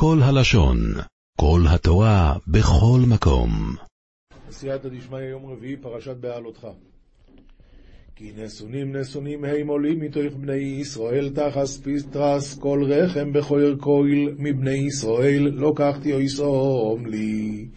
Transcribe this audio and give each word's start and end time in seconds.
כל 0.00 0.18
הלשון, 0.22 0.78
כל 1.40 1.60
התורה, 1.68 2.34
בכל 2.48 3.00
מקום. 3.08 3.50
סייעתא 4.50 4.88
דשמיא, 4.88 5.18
יום 5.18 5.46
רביעי, 5.46 5.76
פרשת 5.76 6.16
בעלותך. 6.16 6.66
כי 8.16 8.32
נסונים 8.36 8.96
נסונים 8.96 9.44
הם 9.44 9.68
עולים 9.68 10.00
מתוך 10.00 10.34
בני 10.36 10.54
ישראל 10.54 11.30
תחס 11.34 11.80
פיסטרס 11.80 12.58
כל 12.58 12.84
רחם 12.88 13.32
בכויר 13.32 13.76
כהל 13.80 14.34
מבני 14.38 14.86
ישראל 14.86 15.50
לא 15.54 15.72
קחתי 15.76 16.12
אוי 16.12 16.28
סום 16.28 17.06
לי. 17.06 17.68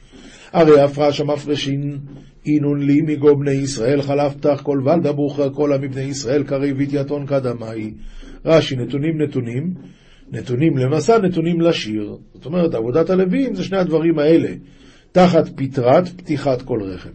הרי 0.52 0.82
הפרש 0.82 1.22
המפרשין 1.22 2.00
אינון 2.46 2.82
לי 2.82 3.02
מגו 3.02 3.36
בני 3.36 3.52
ישראל 3.52 4.02
חלף 4.02 4.36
פתח 4.36 4.62
כל 4.64 4.82
ולדה 4.86 5.12
בוכרה 5.12 5.50
כל 5.50 5.78
מבני 5.82 6.02
ישראל 6.02 6.44
כריבית 6.44 6.90
יתון 6.94 7.26
קדמי. 7.26 7.94
רש"י 8.46 8.76
נתונים 8.76 9.22
נתונים, 9.22 9.74
נתונים 10.32 10.78
למסע, 10.78 11.18
נתונים 11.18 11.62
לשיר. 11.62 12.16
זאת 12.34 12.46
אומרת, 12.46 12.74
עבודת 12.74 13.10
הלווים 13.10 13.56
זה 13.56 13.64
שני 13.64 13.78
הדברים 13.78 14.20
האלה. 14.20 14.50
תחת 15.12 15.50
פטרת 15.56 16.08
פתיחת 16.08 16.62
כל 16.62 16.80
רחם. 16.84 17.10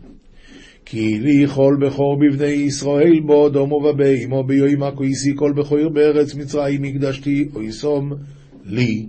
כי 0.85 1.19
לי 1.19 1.47
כל 1.47 1.77
בכור 1.81 2.19
בבני 2.21 2.47
ישראל 2.47 3.21
בו 3.27 3.49
דומו 3.49 3.75
ובאמו 3.75 4.45
ביוימה 4.45 4.91
כויסי 4.91 5.33
כל 5.37 5.53
בכור 5.57 5.89
בארץ 5.89 6.35
מצרים 6.35 6.85
הקדשתי 6.85 7.49
או 7.55 7.63
יסום 7.63 8.13
לי. 8.65 9.07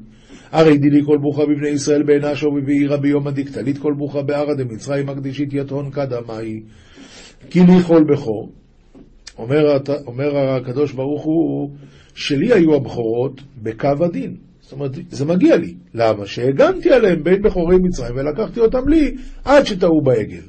הרי 0.51 0.77
דילי 0.77 1.01
כל 1.05 1.17
ברוכה 1.21 1.45
בבני 1.45 1.69
ישראל 1.69 2.03
בעינה 2.03 2.35
שובי 2.35 2.61
בעירה 2.61 2.97
ביום 2.97 3.27
הדקטלית 3.27 3.77
כל 3.77 3.93
ברוכה 3.97 4.21
בערה 4.21 4.55
דמצרים 4.55 5.05
מקדישית 5.05 5.49
יתון 5.53 5.89
קדמי. 5.89 6.61
כי 7.49 7.59
לי 7.59 7.81
כל 7.87 8.03
בכור. 8.13 8.51
אומר, 9.37 9.77
אומר 10.07 10.37
הקדוש 10.37 10.91
ברוך 10.93 11.23
הוא, 11.23 11.71
שלי 12.17 12.53
היו 12.53 12.75
הבכורות 12.75 13.41
בקו 13.63 14.05
הדין. 14.05 14.35
זאת 14.61 14.71
אומרת, 14.71 14.91
זה 15.09 15.25
מגיע 15.25 15.57
לי. 15.57 15.73
למה? 15.93 16.25
שהגנתי 16.25 16.89
עליהם 16.91 17.23
בין 17.23 17.41
בכורי 17.41 17.77
מצרים 17.77 18.15
ולקחתי 18.15 18.59
אותם 18.59 18.89
לי 18.89 19.15
עד 19.45 19.65
שטעו 19.65 20.01
בעגל. 20.01 20.41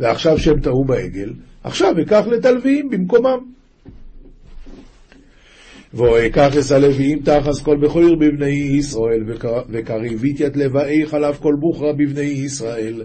ועכשיו 0.00 0.38
שהם 0.38 0.60
טעו 0.60 0.84
בעגל, 0.84 1.32
עכשיו 1.64 1.94
אקח 2.02 2.26
לתלוויים 2.26 2.90
במקומם. 2.90 3.38
ואקח 5.94 6.56
את 6.56 6.72
הלוויים 6.72 7.18
תחס 7.18 7.62
כל 7.62 7.76
בכור 7.76 8.16
בבני 8.16 8.50
ישראל, 8.50 9.24
וקריבית 9.68 10.42
את 10.42 10.56
לבאי 10.56 11.06
חלף 11.06 11.38
כל 11.38 11.54
בוכרה 11.60 11.92
בבני 11.92 12.20
ישראל. 12.20 13.02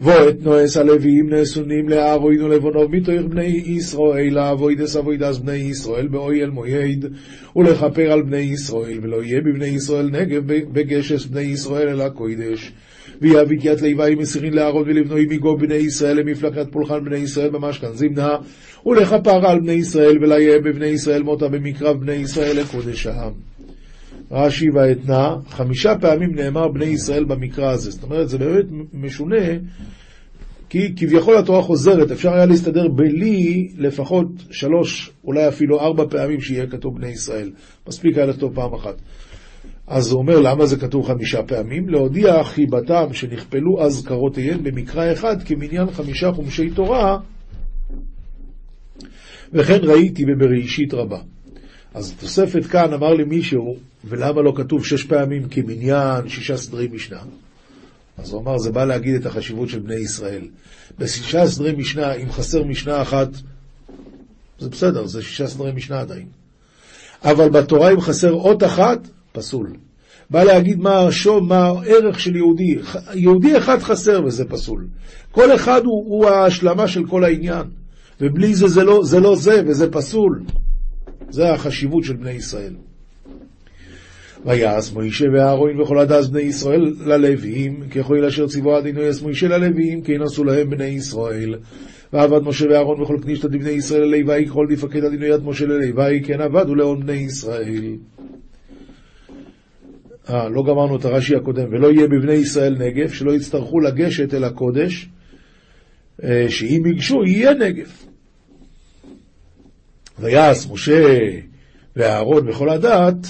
ואתנה 0.00 0.42
את 0.42 0.76
הלוויים 0.76 1.30
נתונים 1.30 1.88
לאהרן 1.88 2.42
ולבניו 2.42 2.96
מתוך 2.96 3.26
בני 3.30 3.62
ישראל, 3.66 4.34
לעבוד 4.34 4.78
את 4.78 4.96
עבודת 4.96 5.38
בני 5.38 5.56
ישראל 5.56 6.08
באוהל 6.08 6.50
מועד, 6.50 7.06
ולכפר 7.56 8.12
על 8.12 8.22
בני 8.22 8.36
ישראל, 8.36 8.98
ולא 9.02 9.22
יהיה 9.22 9.40
בבני 9.40 9.66
ישראל 9.66 10.10
נגף 10.10 10.42
בגשת 10.46 11.26
בני 11.26 11.40
ישראל 11.40 11.88
אל 11.88 12.00
הקודש. 12.00 12.72
ויהבית 13.20 13.58
ית 13.62 13.80
ליוואי 13.80 14.14
מסירין 14.14 14.54
לאהרן 14.54 14.84
ולבנוהי 14.86 15.26
מגו 15.30 15.56
בני 15.56 15.74
ישראל 15.74 16.16
למפלח 16.16 16.56
ית 16.56 16.72
פולחן 16.72 17.04
בני 17.04 17.18
ישראל 17.18 17.50
במשכן 17.50 17.92
זמנא 17.92 18.36
ולכפרא 18.86 19.46
על 19.46 19.60
בני 19.60 19.72
ישראל 19.72 20.24
ולא 20.24 20.41
יהי 20.41 20.58
בבני 20.58 20.86
ישראל 20.86 21.22
מותא 21.22 21.48
במקרב 21.48 22.00
בני 22.00 22.14
ישראל 22.14 22.60
לקודשא. 22.60 23.32
רש"י 24.30 24.70
ואתנה, 24.74 25.36
חמישה 25.48 25.94
פעמים 26.00 26.34
נאמר 26.34 26.68
בני 26.68 26.84
ישראל 26.84 27.24
במקרא 27.24 27.70
הזה. 27.70 27.90
זאת 27.90 28.02
אומרת, 28.02 28.28
זה 28.28 28.38
באמת 28.38 28.64
משונה, 28.94 29.46
כי 30.68 30.94
כביכול 30.96 31.36
התורה 31.36 31.62
חוזרת, 31.62 32.10
אפשר 32.10 32.32
היה 32.32 32.46
להסתדר 32.46 32.88
בלי 32.88 33.68
לפחות 33.78 34.26
שלוש, 34.50 35.10
אולי 35.24 35.48
אפילו 35.48 35.80
ארבע 35.80 36.04
פעמים 36.10 36.40
שיהיה 36.40 36.66
כתוב 36.66 36.96
בני 36.96 37.08
ישראל. 37.08 37.50
מספיק 37.88 38.16
היה 38.16 38.26
לכתוב 38.26 38.54
פעם 38.54 38.74
אחת. 38.74 38.94
אז 39.88 40.10
הוא 40.10 40.20
אומר, 40.20 40.40
למה 40.40 40.66
זה 40.66 40.76
כתוב 40.76 41.06
חמישה 41.06 41.42
פעמים? 41.42 41.88
להודיע 41.88 42.44
חיבתם 42.44 43.12
שנכפלו 43.12 43.82
אזכרותיהם 43.84 44.64
במקרא 44.64 45.12
אחד 45.12 45.42
כמניין 45.42 45.90
חמישה 45.90 46.32
חומשי 46.32 46.70
תורה, 46.70 47.18
וכן 49.52 49.78
ראיתי 49.82 50.24
בבראשית 50.24 50.94
רבה. 50.94 51.18
אז 51.94 52.14
תוספת 52.20 52.66
כאן 52.66 52.92
אמר 52.92 53.14
לי 53.14 53.24
מישהו, 53.24 53.76
ולמה 54.04 54.42
לא 54.42 54.52
כתוב 54.56 54.86
שש 54.86 55.04
פעמים 55.04 55.48
כמניין 55.48 56.28
שישה 56.28 56.56
סדרי 56.56 56.88
משנה? 56.92 57.20
אז 58.18 58.32
הוא 58.32 58.40
אמר, 58.40 58.58
זה 58.58 58.72
בא 58.72 58.84
להגיד 58.84 59.14
את 59.14 59.26
החשיבות 59.26 59.68
של 59.68 59.78
בני 59.78 59.94
ישראל. 59.94 60.48
בשישה 60.98 61.46
סדרי 61.46 61.72
משנה, 61.72 62.14
אם 62.14 62.32
חסר 62.32 62.64
משנה 62.64 63.02
אחת, 63.02 63.28
זה 64.58 64.68
בסדר, 64.68 65.06
זה 65.06 65.22
שישה 65.22 65.46
סדרי 65.46 65.72
משנה 65.72 66.00
עדיין. 66.00 66.26
אבל 67.24 67.48
בתורה 67.48 67.92
אם 67.92 68.00
חסר 68.00 68.32
אות 68.32 68.64
אחת, 68.64 69.08
פסול. 69.38 69.72
בא 70.30 70.44
להגיד 70.44 70.78
מה 70.78 70.98
השום, 71.06 71.48
מה 71.48 71.66
הערך 71.66 72.20
של 72.20 72.36
יהודי. 72.36 72.76
יהודי 73.14 73.56
אחד 73.56 73.78
חסר 73.78 74.24
וזה 74.24 74.44
פסול. 74.44 74.86
כל 75.30 75.54
אחד 75.54 75.80
הוא, 75.84 76.04
הוא 76.06 76.26
ההשלמה 76.26 76.88
של 76.88 77.06
כל 77.06 77.24
העניין. 77.24 77.66
ובלי 78.20 78.54
זה 78.54 78.68
זה 78.68 78.84
לא 78.84 79.04
זה, 79.04 79.20
לא 79.20 79.36
זה 79.36 79.62
וזה 79.66 79.90
פסול. 79.90 80.42
זה 81.30 81.52
החשיבות 81.52 82.04
של 82.04 82.16
בני 82.16 82.30
ישראל. 82.30 82.74
ויעש 84.46 84.92
מוישה 84.92 85.24
ואהרון 85.34 85.80
וכל 85.80 85.98
הדס 85.98 86.26
בני 86.26 86.40
ישראל 86.40 86.94
ללוויים, 87.06 87.82
ככל 87.90 88.24
אשר 88.24 88.46
ציוו 88.46 88.78
אדינו 88.78 89.00
יעש 89.00 89.22
מוישה 89.22 89.48
ללוויים, 89.48 90.02
כי 90.02 90.18
נשאו 90.18 90.44
להם 90.44 90.70
בני 90.70 90.84
ישראל. 90.84 91.54
ועבד 92.12 92.42
משה 92.42 92.66
ואהרון 92.70 93.02
וכל 93.02 93.16
כנישתא 93.22 93.48
דבני 93.48 93.70
ישראל 93.70 94.02
ללוואי, 94.02 94.46
ככל 94.46 94.66
דפקד 94.70 95.04
אדינו 95.04 95.24
יד 95.24 95.44
משה 95.44 95.66
ללוואי, 95.66 96.20
כן 96.24 96.40
עבדו 96.40 96.74
לאון 96.74 97.00
בני 97.00 97.12
ישראל. 97.12 97.84
אה, 100.30 100.48
לא 100.48 100.62
גמרנו 100.62 100.96
את 100.96 101.04
הרש"י 101.04 101.36
הקודם, 101.36 101.68
ולא 101.70 101.92
יהיה 101.92 102.06
בבני 102.06 102.32
ישראל 102.32 102.76
נגף, 102.78 103.12
שלא 103.12 103.32
יצטרכו 103.32 103.80
לגשת 103.80 104.34
אל 104.34 104.44
הקודש, 104.44 105.08
אה, 106.24 106.46
שאם 106.48 106.82
ייגשו 106.86 107.24
יהיה 107.24 107.54
נגף. 107.54 108.06
ויעש 110.18 110.66
משה 110.70 111.18
ואהרון 111.96 112.48
וכל 112.48 112.70
הדת, 112.70 113.26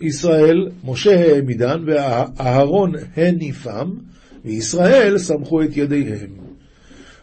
ישראל, 0.00 0.68
משה 0.84 1.20
העמידן 1.20 1.82
ואהרון 1.86 2.92
הניפם, 3.16 3.90
וישראל 4.44 5.18
סמכו 5.18 5.62
את 5.62 5.76
ידיהם. 5.76 6.40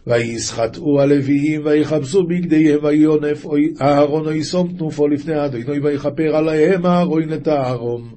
ויסחטאו 0.07 1.01
הלוויים 1.01 1.61
ויכבסו 1.65 2.23
בגדיהם 2.23 2.79
ויונף 2.83 3.45
אהרון 3.81 4.27
וישום 4.27 4.73
תנופו 4.77 5.07
לפני 5.07 5.45
אדוני 5.45 5.79
ויכפר 5.79 6.35
עליהם 6.35 6.85
אהרון 6.85 7.29
לתערום. 7.29 8.16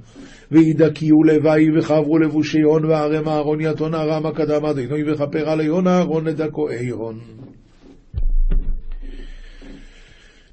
וידכיו 0.53 1.23
לוואי 1.23 1.79
וחברו 1.79 2.19
לבושי 2.19 2.61
הון 2.61 2.85
וערם 2.85 3.29
אהרון 3.29 3.61
יתון 3.61 3.95
ארם 3.95 4.27
הקדם 4.27 4.65
אדוני 4.65 5.13
וכפר 5.13 5.49
עליון 5.51 5.87
אהרון 5.87 6.25
לדכאי 6.25 6.89
הון. 6.89 7.19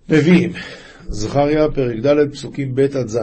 נביאים, 0.09 0.52
זכריה 1.07 1.72
פרק 1.72 2.00
ד' 2.06 2.31
פסוקים 2.31 2.75
ב' 2.75 2.80
עד 2.80 3.07
ז'. 3.07 3.19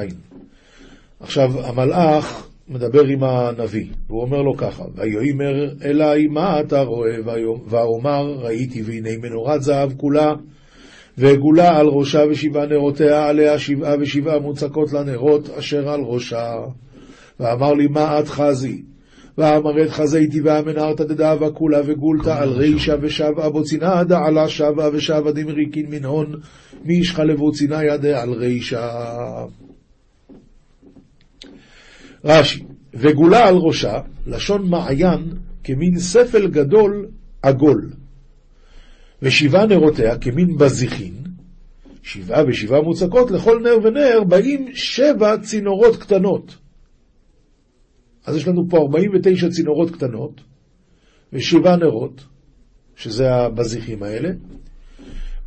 עכשיו 1.21 1.67
המלאך 1.67 2.49
מדבר 2.69 3.05
עם 3.05 3.25
הנביא, 3.25 3.87
והוא 4.07 4.23
אומר 4.23 4.43
לו 4.43 4.57
ככה, 4.57 4.85
ויאמר 4.95 5.71
אלי 5.85 6.27
מה 6.27 6.61
אתה 6.61 6.81
רואה, 6.81 7.17
ואומר 7.67 8.39
ראיתי 8.39 8.83
והנה 8.83 9.11
מנורת 9.23 9.63
זהב 9.63 9.93
כולה 9.97 10.33
ועגולה 11.19 11.79
על 11.79 11.87
ראשה 11.87 12.25
ושבעה 12.31 12.67
נרותיה 12.67 13.29
עליה 13.29 13.59
שבעה 13.59 13.95
ושבעה 14.01 14.39
מוצקות 14.39 14.93
לנרות 14.93 15.51
אשר 15.59 15.89
על 15.89 16.01
ראשה. 16.01 16.53
ואמר 17.41 17.75
לי 17.75 17.87
מה 17.87 18.21
את 18.21 18.29
חזי? 18.29 18.83
ואמרת 19.39 19.91
חזיתי 19.91 20.41
והמנהרת 20.41 21.01
דדאבה 21.01 21.51
כולה 21.51 21.81
וגולתה 21.87 22.39
על 22.39 22.49
רישה 22.49 22.95
ושבעה 23.01 23.51
בוצינה 23.51 24.05
דעלה 24.05 24.49
שבעה 24.49 24.89
ושבעה 24.93 25.33
דמריקין 25.33 25.87
מן 25.91 26.05
הון 26.05 26.41
מישחלבו 26.85 27.53
צינה 27.53 27.85
ידה 27.85 28.23
על 28.23 28.33
רישה. 28.33 28.89
רש"י, 32.25 32.65
וגולה 32.95 33.49
על 33.49 33.57
ראשה, 33.57 34.01
לשון 34.27 34.71
מעיין, 34.71 35.21
כמין 35.65 35.99
ספל 35.99 36.47
גדול 36.47 37.07
עגול. 37.43 37.91
ושבעה 39.25 39.67
נרותיה 39.67 40.19
כמין 40.19 40.57
בזיחין, 40.57 41.15
שבעה 42.03 42.43
ושבעה 42.49 42.81
מוצקות, 42.81 43.31
לכל 43.31 43.61
נר 43.63 43.87
ונר 43.87 44.25
באים 44.29 44.69
שבע 44.75 45.39
צינורות 45.39 45.97
קטנות. 45.97 46.57
אז 48.27 48.37
יש 48.37 48.49
לנו 48.49 48.69
פה 48.71 48.79
49 48.79 49.49
צינורות 49.49 49.91
קטנות, 49.91 50.41
ושבעה 51.33 51.77
נרות, 51.77 52.25
שזה 52.97 53.35
הבזיחים 53.35 54.03
האלה, 54.03 54.31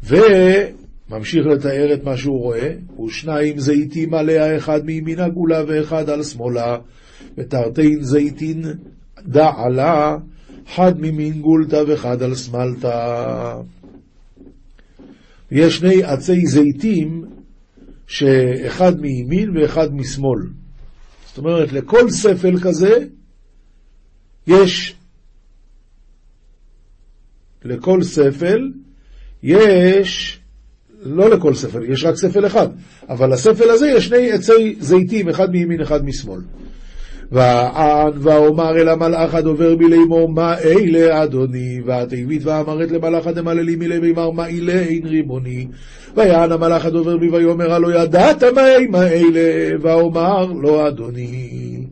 וממשיך 0.04 1.46
לתאר 1.46 1.94
את 1.94 2.04
מה 2.04 2.18
שהוא 2.18 2.42
רואה, 2.42 2.74
ושניים 3.06 3.60
זיתים 3.60 4.14
עליה, 4.14 4.58
אחד 4.58 4.86
מימין 4.86 5.20
הגולה 5.20 5.64
ואחד 5.68 6.10
על 6.10 6.24
שמאלה, 6.24 6.78
ותרתין 7.38 8.02
זיתין 8.02 8.64
דעלה, 9.20 10.18
חד 10.76 10.94
ממין 10.98 11.42
גולתא 11.42 11.84
וחד 11.88 12.24
על 12.24 12.36
שמאלתא. 12.36 13.56
ויש 15.52 15.78
שני 15.78 16.04
עצי 16.04 16.46
זיתים 16.46 17.26
שאחד 18.08 19.02
מימין 19.02 19.58
ואחד 19.58 19.94
משמאל. 19.94 20.40
זאת 21.28 21.38
אומרת, 21.38 21.72
לכל 21.72 22.10
ספל 22.10 22.60
כזה 22.60 23.06
יש, 24.48 24.96
לכל 27.66 28.04
ספל 28.04 28.72
יש, 29.44 30.40
לא 31.00 31.30
לכל 31.30 31.54
ספל, 31.54 31.92
יש 31.92 32.04
רק 32.04 32.16
ספל 32.16 32.48
אחד, 32.48 32.68
אבל 33.10 33.34
לספל 33.34 33.70
הזה 33.70 33.88
יש 33.88 34.06
שני 34.06 34.32
עצי 34.32 34.76
זיתים, 34.80 35.30
אחד 35.30 35.52
מימין, 35.52 35.82
אחד 35.82 36.06
משמאל. 36.06 36.42
וען 37.32 38.12
ואומר 38.16 38.78
אל 38.78 38.90
המלאך 38.90 39.36
הדובר 39.36 39.76
בי 39.76 39.90
לאמור 39.90 40.30
מה 40.30 40.60
אלה 40.60 41.24
אדוני 41.24 41.82
והתיבית 41.86 42.46
ואמרת 42.46 42.92
למלאך 42.92 43.28
הדמללי 43.28 43.76
מילי 43.76 44.00
ויאמר 44.00 44.32
מה 44.32 44.48
אלה 44.50 44.74
אין 44.74 45.08
ריבוני 45.08 45.68
ויען 46.16 46.52
המלאך 46.52 46.86
הדובר 46.86 47.18
בי 47.18 47.30
ויאמר 47.30 47.74
הלא 47.74 48.04
ידעת 48.04 48.44
מה 48.92 49.08
אלה 49.08 49.78
ואומר 49.82 50.46
לא 50.46 50.88
אדוני 50.88 51.84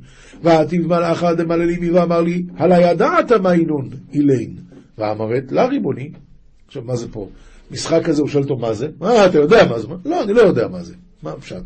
ועתיב 0.44 0.88
מלאך 0.88 1.24
הדמללי 1.24 1.78
בי 1.78 1.90
ואמר 1.90 2.22
לי 2.22 2.44
הלא 2.58 2.76
ידעת 2.76 3.32
מה 3.32 3.52
אינון 3.52 3.90
אילין 4.14 4.56
ואמרת 4.98 5.52
לה 5.52 5.66
ריבוני 5.66 6.10
עכשיו 6.68 6.84
מה 6.86 6.96
זה 6.96 7.08
פה? 7.12 7.28
משחק 7.72 8.04
כזה 8.04 8.22
הוא 8.22 8.30
שואל 8.30 8.44
אותו 8.44 8.58
מה 8.58 8.74
זה? 8.74 8.88
מה 9.00 9.26
אתה 9.26 9.38
יודע 9.38 9.66
מה 9.70 9.80
זה? 9.80 9.88
לא 10.06 10.24
אני 10.24 10.34
לא 10.34 10.42
יודע 10.42 10.68
מה 10.68 10.84
זה 10.84 10.94
מה 11.24 11.32
הפשט? 11.32 11.64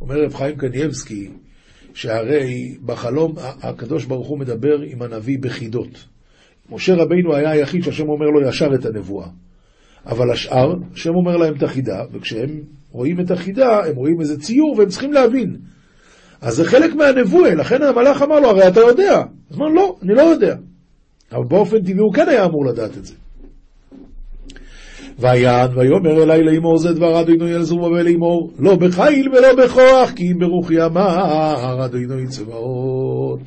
אומר 0.00 0.22
רב 0.24 0.34
חיים 0.34 0.56
קניאבסקי 0.56 1.28
שהרי 1.96 2.76
בחלום 2.84 3.34
הקדוש 3.62 4.04
ברוך 4.04 4.28
הוא 4.28 4.38
מדבר 4.38 4.80
עם 4.86 5.02
הנביא 5.02 5.38
בחידות. 5.40 6.04
משה 6.70 6.94
רבינו 6.94 7.34
היה 7.34 7.50
היחיד 7.50 7.82
שהשם 7.82 8.08
אומר 8.08 8.26
לו 8.26 8.48
ישר 8.48 8.74
את 8.74 8.86
הנבואה. 8.86 9.26
אבל 10.06 10.30
השאר, 10.30 10.74
השם 10.92 11.14
אומר 11.14 11.36
להם 11.36 11.54
את 11.54 11.62
החידה, 11.62 12.04
וכשהם 12.12 12.60
רואים 12.90 13.20
את 13.20 13.30
החידה, 13.30 13.84
הם 13.84 13.96
רואים 13.96 14.20
איזה 14.20 14.40
ציור 14.40 14.74
והם 14.78 14.88
צריכים 14.88 15.12
להבין. 15.12 15.56
אז 16.40 16.54
זה 16.54 16.64
חלק 16.64 16.94
מהנבואה, 16.94 17.54
לכן 17.54 17.82
המלאך 17.82 18.22
אמר 18.22 18.40
לו, 18.40 18.48
הרי 18.48 18.68
אתה 18.68 18.80
יודע. 18.80 19.22
אז 19.50 19.56
אמר, 19.56 19.66
לא, 19.66 19.96
אני 20.02 20.14
לא 20.14 20.22
יודע. 20.22 20.56
אבל 21.32 21.44
באופן 21.48 21.78
טבעי 21.78 21.98
הוא 21.98 22.14
כן 22.14 22.28
היה 22.28 22.44
אמור 22.44 22.66
לדעת 22.66 22.96
את 22.98 23.04
זה. 23.04 23.14
ויען 25.18 25.78
ויאמר 25.78 26.22
אלי 26.22 26.42
לאמור 26.42 26.78
זה 26.78 26.92
דבר 26.92 27.20
אדוני 27.20 27.54
אל 27.54 27.62
זרובבל 27.62 28.02
לאמור 28.02 28.52
לא 28.58 28.76
בחיל 28.76 29.28
ולא 29.28 29.64
בכוח 29.64 30.10
כי 30.16 30.32
אם 30.32 30.38
ברוחי 30.38 30.84
אמר 30.84 31.84
אדוני 31.84 32.26
צבאות. 32.26 33.40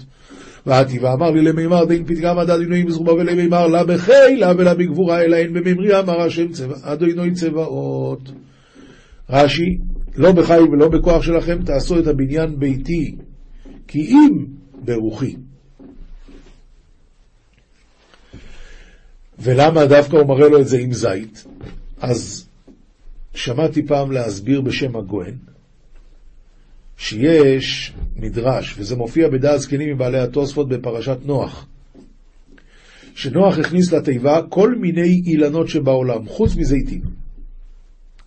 ועתי 0.66 1.00
ואמר 1.00 1.32
לי 1.32 1.42
למימר 1.42 1.86
דין 1.86 2.06
פתגם 2.06 2.38
עד 2.38 2.50
אדוני 2.50 2.84
בזרובבל 2.84 3.32
למימר 3.32 3.68
לה 3.68 3.84
בחיל 3.84 4.40
לה 4.40 4.52
ולה 4.58 4.74
בגבורה 4.74 5.22
אלא 5.22 5.36
אין 5.36 5.54
בממרי 5.54 6.00
אמר 6.00 6.22
השם 6.22 6.48
אדוני 6.84 7.32
צבאות. 7.32 8.32
רש"י 9.30 9.78
לא 10.16 10.32
בחיל 10.32 10.62
ולא 10.72 10.88
בכוח 10.88 11.24
שלכם 11.24 11.58
תעשו 11.66 12.00
את 12.00 12.08
הבניין 12.08 12.60
ביתי 12.60 13.16
כי 13.88 14.00
אם 14.00 14.46
ברוחי. 14.86 15.36
ולמה 19.42 19.86
דווקא 19.86 20.16
הוא 20.16 20.28
מראה 20.28 20.50
לו 20.50 20.62
את 20.62 20.68
זה 20.68 20.78
עם 20.78 20.94
זית? 20.94 21.46
אז 22.02 22.48
שמעתי 23.34 23.88
פעם 23.88 24.12
להסביר 24.12 24.62
בשם 24.62 24.96
הגוהן, 24.96 25.36
שיש 26.98 27.94
מדרש, 28.16 28.76
וזה 28.78 28.96
מופיע 28.96 29.30
בדעת 29.30 29.60
זקנים 29.60 29.94
מבעלי 29.94 30.20
התוספות 30.20 30.70
בפרשת 30.70 31.18
נוח, 31.26 31.68
שנוח 33.16 33.58
הכניס 33.58 33.92
לתיבה 33.92 34.42
כל 34.50 34.76
מיני 34.76 35.22
אילנות 35.26 35.68
שבעולם, 35.68 36.28
חוץ 36.28 36.56
מזיתים. 36.56 37.02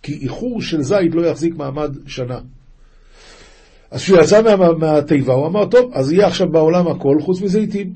כי 0.03 0.13
איחור 0.21 0.61
של 0.61 0.81
זית 0.81 1.15
לא 1.15 1.25
יחזיק 1.25 1.55
מעמד 1.55 1.95
שנה. 2.07 2.39
אז 3.91 4.01
כשהוא 4.01 4.19
יצא 4.19 4.41
מה, 4.41 4.71
מהתיבה, 4.71 5.33
הוא 5.33 5.47
אמר, 5.47 5.65
טוב, 5.65 5.91
אז 5.93 6.11
יהיה 6.11 6.27
עכשיו 6.27 6.49
בעולם 6.51 6.87
הכל 6.87 7.17
חוץ 7.21 7.41
מזיתים. 7.41 7.93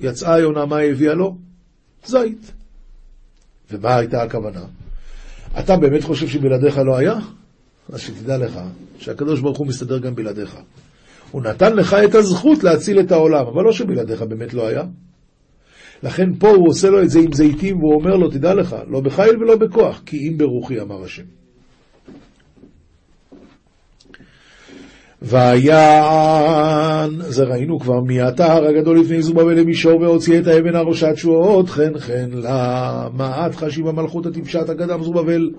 יצאה 0.00 0.34
היונה, 0.34 0.66
מה 0.66 0.78
הביאה 0.78 1.14
לו? 1.14 1.36
זית. 2.04 2.52
ומה 3.70 3.96
הייתה 3.96 4.22
הכוונה? 4.22 4.64
אתה 5.58 5.76
באמת 5.76 6.04
חושב 6.04 6.28
שבלעדיך 6.28 6.78
לא 6.78 6.96
היה? 6.96 7.14
אז 7.92 8.00
שתדע 8.00 8.38
לך 8.38 8.60
שהקדוש 8.98 9.40
ברוך 9.40 9.58
הוא 9.58 9.66
מסתדר 9.66 9.98
גם 9.98 10.14
בלעדיך. 10.14 10.56
הוא 11.30 11.42
נתן 11.42 11.76
לך 11.76 11.96
את 12.04 12.14
הזכות 12.14 12.64
להציל 12.64 13.00
את 13.00 13.12
העולם, 13.12 13.46
אבל 13.46 13.62
לא 13.64 13.72
שבלעדיך 13.72 14.22
באמת 14.22 14.54
לא 14.54 14.68
היה. 14.68 14.82
לכן 16.02 16.34
פה 16.34 16.48
הוא 16.48 16.68
עושה 16.68 16.90
לו 16.90 17.02
את 17.02 17.10
זה 17.10 17.18
עם 17.18 17.32
זיתים, 17.32 17.76
והוא 17.78 17.94
אומר 17.94 18.16
לו, 18.16 18.30
תדע 18.30 18.54
לך, 18.54 18.76
לא 18.88 19.00
בחיל 19.00 19.36
ולא 19.42 19.56
בכוח, 19.56 20.02
כי 20.06 20.16
אם 20.16 20.38
ברוחי, 20.38 20.80
אמר 20.80 21.04
השם. 21.04 21.22
ויען, 25.24 27.10
זה 27.20 27.44
ראינו 27.44 27.80
כבר, 27.80 28.00
מהאתר 28.00 28.66
הגדול 28.66 29.00
לפני 29.00 29.22
זובבל 29.22 29.60
למישור 29.60 30.00
והוציא 30.00 30.38
את 30.38 30.46
האבן 30.46 30.74
הראשת 30.74 31.16
שועות, 31.16 31.68
חן 31.68 31.98
חן 31.98 32.30
למעט 32.32 33.54
חשיב 33.54 33.86
המלכות 33.86 34.26
הטיפשת 34.26 34.70
אגדם 34.70 35.02
זובבל. 35.02 35.50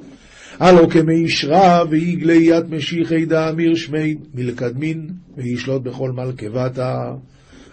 הלא 0.60 0.88
כמישרה 0.90 1.84
ויגלי 1.90 2.38
יד 2.44 2.74
משיחי 2.74 3.26
דאמיר 3.26 3.76
שמי 3.76 4.16
מלקדמין 4.34 5.10
וישלוט 5.38 5.82
בכל 5.82 6.12
מלכבתה. 6.12 7.12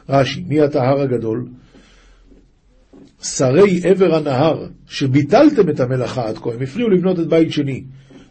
רש"י, 0.09 0.45
מי 0.49 0.61
הטהר 0.61 1.01
הגדול? 1.01 1.47
שרי 3.23 3.81
עבר 3.85 4.15
הנהר, 4.15 4.67
שביטלתם 4.87 5.69
את 5.69 5.81
המלאכה 5.81 6.29
עד 6.29 6.39
כה, 6.39 6.51
הם 6.53 6.63
הפריעו 6.63 6.91
לבנות 6.91 7.21
את 7.21 7.27
בית 7.27 7.53
שני. 7.53 7.83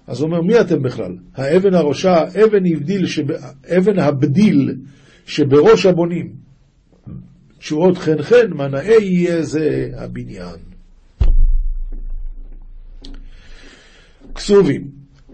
אז 0.10 0.22
הוא 0.22 0.28
אומר, 0.28 0.42
מי 0.42 0.62
אתם 0.62 0.82
בכלל? 0.82 1.16
האבן 1.36 1.74
הראשה, 1.74 2.24
אבן, 2.24 2.66
הבדיל 2.66 3.06
שב, 3.06 3.32
אבן 3.78 4.00
הבדיל 4.00 4.76
שבראש 5.26 5.86
הבונים. 5.86 6.34
תשואות 7.60 7.98
חן 7.98 8.22
חן, 8.22 8.54
מנאי 8.54 9.04
יהיה 9.04 9.44
זה 9.44 9.90
הבניין. 9.96 10.56
כסובים, 14.36 14.88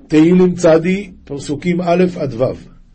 תהילים 0.07 0.55
צדי, 0.55 1.11
פסוקים 1.23 1.81
א' 1.81 2.03
עד 2.19 2.33
ו'. 2.33 2.43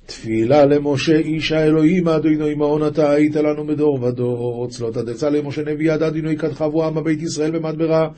תפילה 0.07 0.67
למשה 0.67 1.17
איש 1.17 1.53
האלוהים 1.53 2.09
אדוני 2.09 2.55
מעון 2.55 2.87
אתה 2.87 3.11
היית 3.11 3.37
לנו 3.37 3.65
מדור 3.65 4.03
ודור 4.03 4.69
צלות 4.71 4.97
הדצה 4.97 5.31
למשה 5.31 5.63
נביא 5.63 5.93
עד 5.93 6.03
אדוני 6.03 6.37
כתחבו 6.37 6.87
עם 6.87 7.05
בית 7.05 7.23
ישראל 7.23 7.51
במדברה 7.51 8.09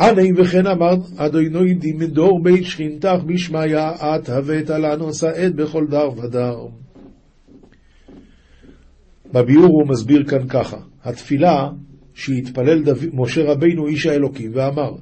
עני 0.00 0.32
וכן 0.36 0.66
אמר 0.66 0.94
אדוני 1.16 1.74
דמדור 1.74 2.42
בית 2.42 2.64
שכינתך 2.64 3.18
בשמיא 3.26 3.78
את 4.00 4.28
הבאת 4.28 4.70
לנו 4.70 5.14
שאת 5.14 5.54
בכל 5.54 5.86
דר 5.90 6.10
ודר. 6.16 6.56
בביאור 9.32 9.66
הוא 9.66 9.88
מסביר 9.88 10.24
כאן 10.28 10.48
ככה, 10.48 10.76
התפילה 11.04 11.68
שהתפלל 12.14 12.82
דו... 12.82 12.92
משה 13.12 13.44
רבינו 13.44 13.86
איש 13.86 14.06
האלוקים 14.06 14.50
ואמר 14.54 14.94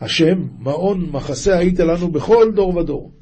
השם 0.00 0.46
מעון 0.58 1.10
מחסה 1.10 1.58
היית 1.58 1.80
לנו 1.80 2.08
בכל 2.08 2.52
דור 2.54 2.76
ודור. 2.76 3.12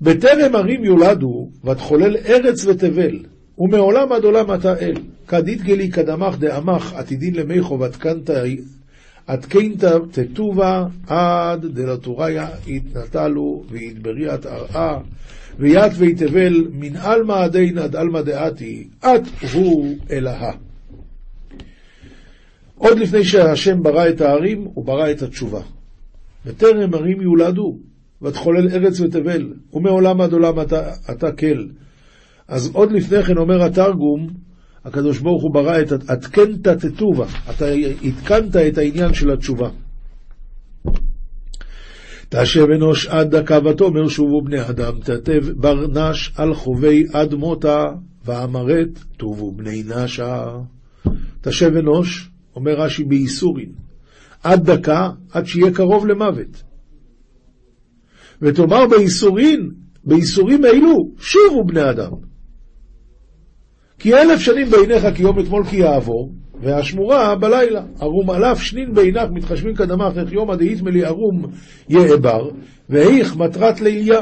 בטרם 0.00 0.56
ערים 0.56 0.84
יולדו, 0.84 1.50
ותחולל 1.64 2.16
ארץ 2.16 2.64
ותבל, 2.64 3.18
ומעולם 3.58 4.12
עד 4.12 4.24
עולם 4.24 4.54
אתה 4.54 4.78
אל. 4.78 4.94
כדית 5.28 5.62
גלי 5.62 5.88
קדמך 5.88 6.38
דאמך 6.38 6.92
עתידין 6.94 7.34
למיכו 7.34 7.80
ותקנת 7.80 8.30
עדכנת 9.30 9.84
תטובה 10.10 10.86
עד 11.06 11.66
דלתוריה 11.66 12.48
יתנטלו 12.66 13.64
ויתבריאת 13.70 14.46
ארעה 14.46 14.98
ויית 15.58 15.92
ויתבל 15.96 16.66
מן 16.72 16.96
עלמא 16.96 17.32
עדין 17.32 17.78
עד 17.78 17.96
עלמא 17.96 18.20
דעתי 18.20 18.88
את 18.98 19.22
הוא 19.54 19.96
אלוהה. 20.10 20.52
עוד 22.74 22.98
לפני 22.98 23.24
שהשם 23.24 23.82
ברא 23.82 24.08
את 24.08 24.20
הערים, 24.20 24.68
הוא 24.74 24.84
ברא 24.84 25.10
את 25.10 25.22
התשובה. 25.22 25.60
בטרם 26.46 26.94
ערים 26.94 27.20
יולדו, 27.20 27.78
ותחולל 28.22 28.68
ארץ 28.68 29.00
ותבל, 29.00 29.52
ומעולם 29.72 30.20
עד 30.20 30.32
עולם 30.32 30.60
אתה 31.10 31.32
כל. 31.32 31.64
אז 32.48 32.70
עוד 32.72 32.92
לפני 32.92 33.22
כן 33.22 33.36
אומר 33.36 33.62
התרגום, 33.62 34.28
הקדוש 34.84 35.18
ברוך 35.18 35.42
הוא 35.42 35.54
ברא 35.54 35.80
את 35.80 35.92
עדכנת 36.10 36.68
תטובה, 36.68 37.26
אתה 37.50 37.66
עדכנת 38.04 38.56
את 38.56 38.78
העניין 38.78 39.14
של 39.14 39.30
התשובה. 39.30 39.68
תשב 42.28 42.66
אנוש 42.76 43.06
עד 43.06 43.36
דקה 43.36 43.58
ותאמר 43.64 44.08
שובו 44.08 44.42
בני 44.44 44.68
אדם, 44.68 45.00
תתב 45.00 45.50
ברנש 45.56 46.32
על 46.36 46.54
חובי 46.54 47.04
עד 47.12 47.34
מותה, 47.34 47.84
ואמרת 48.24 48.98
טובו 49.16 49.52
בני 49.52 49.82
נשה. 49.86 50.44
תשב 51.40 51.70
אנוש, 51.76 52.30
אומר 52.56 52.72
רש"י 52.72 53.04
בייסורין, 53.04 53.72
עד 54.42 54.70
דקה, 54.70 55.08
עד 55.32 55.46
שיהיה 55.46 55.72
קרוב 55.72 56.06
למוות. 56.06 56.62
ותאמר 58.42 58.86
בייסורין, 58.86 59.70
בייסורים 60.04 60.64
אלו, 60.64 60.96
שובו 61.18 61.64
בני 61.66 61.90
אדם. 61.90 62.29
כי 64.00 64.14
אלף 64.14 64.40
שנים 64.40 64.70
בעיניך 64.70 65.06
כי 65.14 65.22
יום 65.22 65.40
אתמול 65.40 65.64
כי 65.64 65.76
יעבור, 65.76 66.32
והשמורה 66.62 67.36
בלילה. 67.36 67.82
ערום 68.00 68.30
אלף 68.30 68.60
שנין 68.60 68.94
בעינך 68.94 69.30
מתחשבים 69.32 69.74
קדמך, 69.74 70.18
איך 70.18 70.32
יום 70.32 70.50
הדאית 70.50 70.82
מלי 70.82 71.04
ערום 71.04 71.46
יאבר, 71.88 72.50
ואיך 72.88 73.36
מטרת 73.36 73.80
ליליה. 73.80 74.20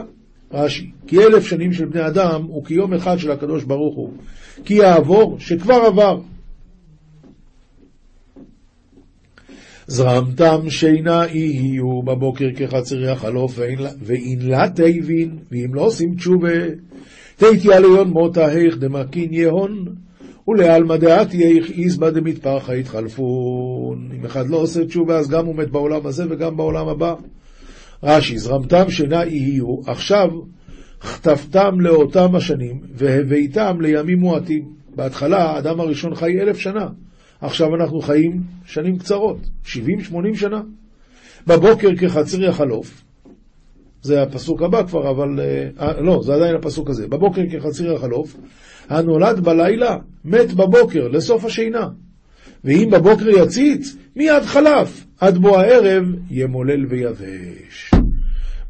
רש"י, 0.53 0.91
כי 1.07 1.19
אלף 1.19 1.47
שנים 1.47 1.73
של 1.73 1.85
בני 1.85 2.07
אדם 2.07 2.43
הוא 2.49 2.65
כיום 2.65 2.95
אחד 2.95 3.19
של 3.19 3.31
הקדוש 3.31 3.65
ברוך 3.65 3.97
הוא, 3.97 4.13
כי 4.65 4.75
יעבור 4.75 5.37
שכבר 5.39 5.75
עבר. 5.75 6.21
זרמתם 9.87 10.71
שינה 10.71 11.23
יהיו 11.33 12.03
בבוקר 12.03 12.47
כחצרי 12.57 13.11
החלוף 13.11 13.59
ואין 14.01 14.39
לה 14.43 14.69
תבין, 14.75 15.39
ואם 15.51 15.75
לא 15.75 15.81
עושים 15.81 16.15
תשובה, 16.15 16.59
תתיה 17.39 17.81
ליון 17.81 18.09
מותה 18.11 18.47
היך 18.47 18.79
דמקין 18.79 19.35
יהון, 19.35 19.85
ולעלמא 20.49 20.97
דעתי 20.97 21.59
איך 21.59 21.71
איזבא 21.71 22.11
דמתפרחה 22.11 22.77
יתחלפון. 22.77 24.09
אם 24.17 24.25
אחד 24.25 24.49
לא 24.49 24.57
עושה 24.57 24.85
תשובה, 24.85 25.19
אז 25.19 25.29
גם 25.29 25.47
הוא 25.47 25.55
מת 25.55 25.71
בעולם 25.71 26.07
הזה 26.07 26.25
וגם 26.31 26.57
בעולם 26.57 26.89
הבא. 26.89 27.15
רש"י, 28.03 28.39
זרמתם 28.39 28.91
שינה 28.91 29.25
יהיו, 29.25 29.77
עכשיו 29.87 30.29
חטפתם 31.03 31.81
לאותם 31.81 32.35
השנים, 32.35 32.81
והבאתם 32.95 33.81
לימים 33.81 34.19
מועטים. 34.19 34.65
בהתחלה 34.95 35.43
האדם 35.43 35.81
הראשון 35.81 36.15
חי 36.15 36.41
אלף 36.41 36.59
שנה, 36.59 36.87
עכשיו 37.41 37.75
אנחנו 37.75 38.01
חיים 38.01 38.43
שנים 38.67 38.99
קצרות, 38.99 39.39
70-80 39.67 39.69
שנה. 40.35 40.61
בבוקר 41.47 41.89
כחציר 41.99 42.45
יחלוף, 42.45 43.03
זה 44.03 44.23
הפסוק 44.23 44.63
הבא 44.63 44.83
כבר, 44.87 45.11
אבל... 45.11 45.41
אה, 45.41 45.69
אה, 45.81 46.01
לא, 46.01 46.21
זה 46.23 46.35
עדיין 46.35 46.55
הפסוק 46.55 46.91
הזה. 46.91 47.09
בבוקר 47.09 47.43
כחציר 47.53 47.93
יחלוף, 47.93 48.37
הנולד 48.89 49.41
בלילה 49.41 49.97
מת 50.25 50.53
בבוקר, 50.53 51.09
לסוף 51.09 51.45
השינה. 51.45 51.89
ואם 52.65 52.89
בבוקר 52.93 53.29
יציץ, 53.29 53.97
מיד 54.17 54.43
חלף, 54.43 55.07
עד 55.21 55.39
בוא 55.39 55.59
הערב 55.59 56.05
ימולל 56.31 56.87
ויבש. 56.87 57.91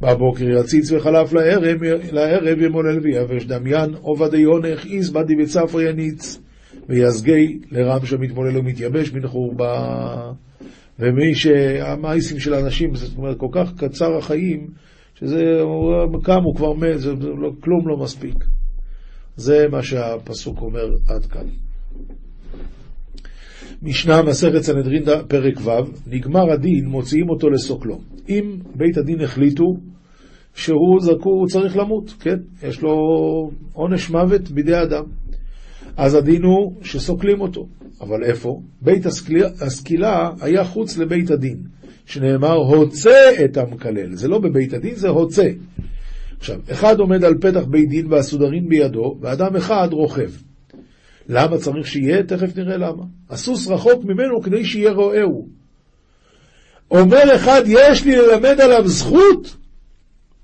בבוקר 0.01 0.45
יציץ 0.49 0.93
וחלף 0.93 1.33
לערב, 1.33 1.83
לערב 2.13 2.63
ימולל 2.63 2.99
ויבש. 3.03 3.45
דמיין 3.45 3.95
עובדי 4.01 4.39
יונך 4.39 4.87
איז 4.87 5.11
בדי 5.11 5.37
בצפר 5.37 5.81
יניץ. 5.81 6.39
ויזגי 6.89 7.59
לרם 7.71 8.07
שמתמולל 8.07 8.57
ומתייבש 8.57 9.13
מן 9.13 9.27
חורבה. 9.27 10.33
ומי 10.99 11.35
שהמייסים 11.35 12.41
של 12.41 12.55
האנשים, 12.55 12.95
זאת 12.95 13.19
אומרת, 13.19 13.37
כל 13.39 13.49
כך 13.53 13.73
קצר 13.77 14.17
החיים, 14.17 14.67
שזה 15.21 15.61
קם, 16.23 16.43
הוא 16.45 16.57
כבר 16.57 16.73
מת, 16.73 17.01
זה 17.01 17.13
לא, 17.13 17.51
כלום 17.61 17.89
לא 17.89 17.97
מספיק. 17.97 18.45
זה 19.37 19.67
מה 19.71 19.83
שהפסוק 19.83 20.61
אומר 20.61 20.87
עד 21.09 21.27
כאן. 21.27 21.47
משנה 23.83 24.23
מסכת 24.23 24.61
סנהדרין 24.61 25.03
פרק 25.29 25.61
ו', 25.65 25.71
נגמר 26.07 26.53
הדין, 26.53 26.87
מוציאים 26.87 27.31
אותו 27.31 27.51
לסוקלו. 27.51 27.99
אם 28.29 28.59
בית 28.77 28.97
הדין 28.97 29.21
החליטו 29.21 29.65
שהוא 30.55 31.01
זקור, 31.01 31.41
הוא 31.41 31.47
צריך 31.47 31.77
למות, 31.77 32.15
כן? 32.21 32.37
יש 32.63 32.83
לו 32.83 32.91
עונש 33.73 34.11
מוות 34.11 34.51
בידי 34.51 34.83
אדם. 34.83 35.05
אז 35.97 36.15
הדין 36.15 36.43
הוא 36.43 36.73
שסוקלים 36.83 37.41
אותו. 37.41 37.67
אבל 38.01 38.25
איפה? 38.25 38.61
בית 38.83 39.07
הסקילה 39.61 40.31
היה 40.41 40.65
חוץ 40.65 40.99
לבית 40.99 41.31
הדין, 41.31 41.63
שנאמר 42.09 42.55
הוצא 42.55 43.31
את 43.45 43.57
המקלל. 43.57 44.15
זה 44.15 44.29
לא 44.29 44.39
בבית 44.39 44.73
הדין, 44.73 44.95
זה 44.95 45.09
הוצא. 45.09 45.49
עכשיו, 46.39 46.61
אחד 46.73 46.99
עומד 46.99 47.25
על 47.25 47.35
פתח 47.41 47.65
בית 47.65 47.89
דין 47.89 48.13
והסודרים 48.13 48.69
בידו, 48.69 49.19
ואדם 49.21 49.57
אחד 49.57 49.89
רוכב. 49.93 50.31
למה 51.29 51.59
צריך 51.59 51.87
שיהיה? 51.87 52.23
תכף 52.23 52.57
נראה 52.57 52.77
למה. 52.77 53.05
הסוס 53.31 53.69
רחוק 53.69 54.05
ממנו 54.05 54.43
כדי 54.43 54.65
שיהיה 54.65 54.93
רועהו. 54.93 55.49
אומר 56.91 57.37
אחד, 57.37 57.63
יש 57.67 58.05
לי 58.05 58.17
ללמד 58.17 58.61
עליו 58.61 58.89
זכות, 58.89 59.57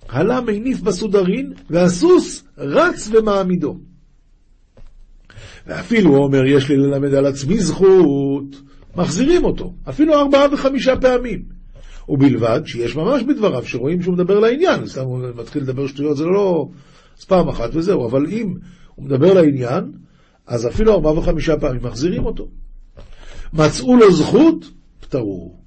הלה 0.09 0.41
מניף 0.41 0.81
בסודרין, 0.81 1.53
והסוס 1.71 2.45
רץ 2.59 3.09
ומעמידו. 3.13 3.79
ואפילו 5.67 6.11
הוא 6.11 6.25
אומר, 6.25 6.47
יש 6.47 6.69
לי 6.69 6.77
ללמד 6.77 7.15
על 7.15 7.27
עצמי 7.27 7.59
זכות, 7.59 8.61
מחזירים 8.97 9.45
אותו, 9.45 9.75
אפילו 9.89 10.15
ארבעה 10.15 10.47
וחמישה 10.53 10.97
פעמים. 10.97 11.54
ובלבד 12.09 12.61
שיש 12.65 12.97
ממש 12.97 13.23
בדבריו 13.23 13.67
שרואים 13.67 14.03
שהוא 14.03 14.15
מדבר 14.15 14.41
לעניין, 14.41 14.87
סתם 14.87 15.05
הוא 15.05 15.21
מתחיל 15.37 15.63
לדבר 15.63 15.87
שטויות, 15.87 16.17
זה 16.17 16.25
לא... 16.25 16.69
אז 17.19 17.25
פעם 17.25 17.49
אחת 17.49 17.71
וזהו, 17.73 18.07
אבל 18.07 18.27
אם 18.27 18.55
הוא 18.95 19.07
מדבר 19.07 19.33
לעניין, 19.33 19.93
אז 20.47 20.67
אפילו 20.67 20.93
ארבעה 20.93 21.19
וחמישה 21.19 21.57
פעמים 21.57 21.83
מחזירים 21.83 22.27
אותו. 22.27 22.49
מצאו 23.53 23.97
לו 23.97 24.13
זכות, 24.13 24.71
פטרו. 25.01 25.65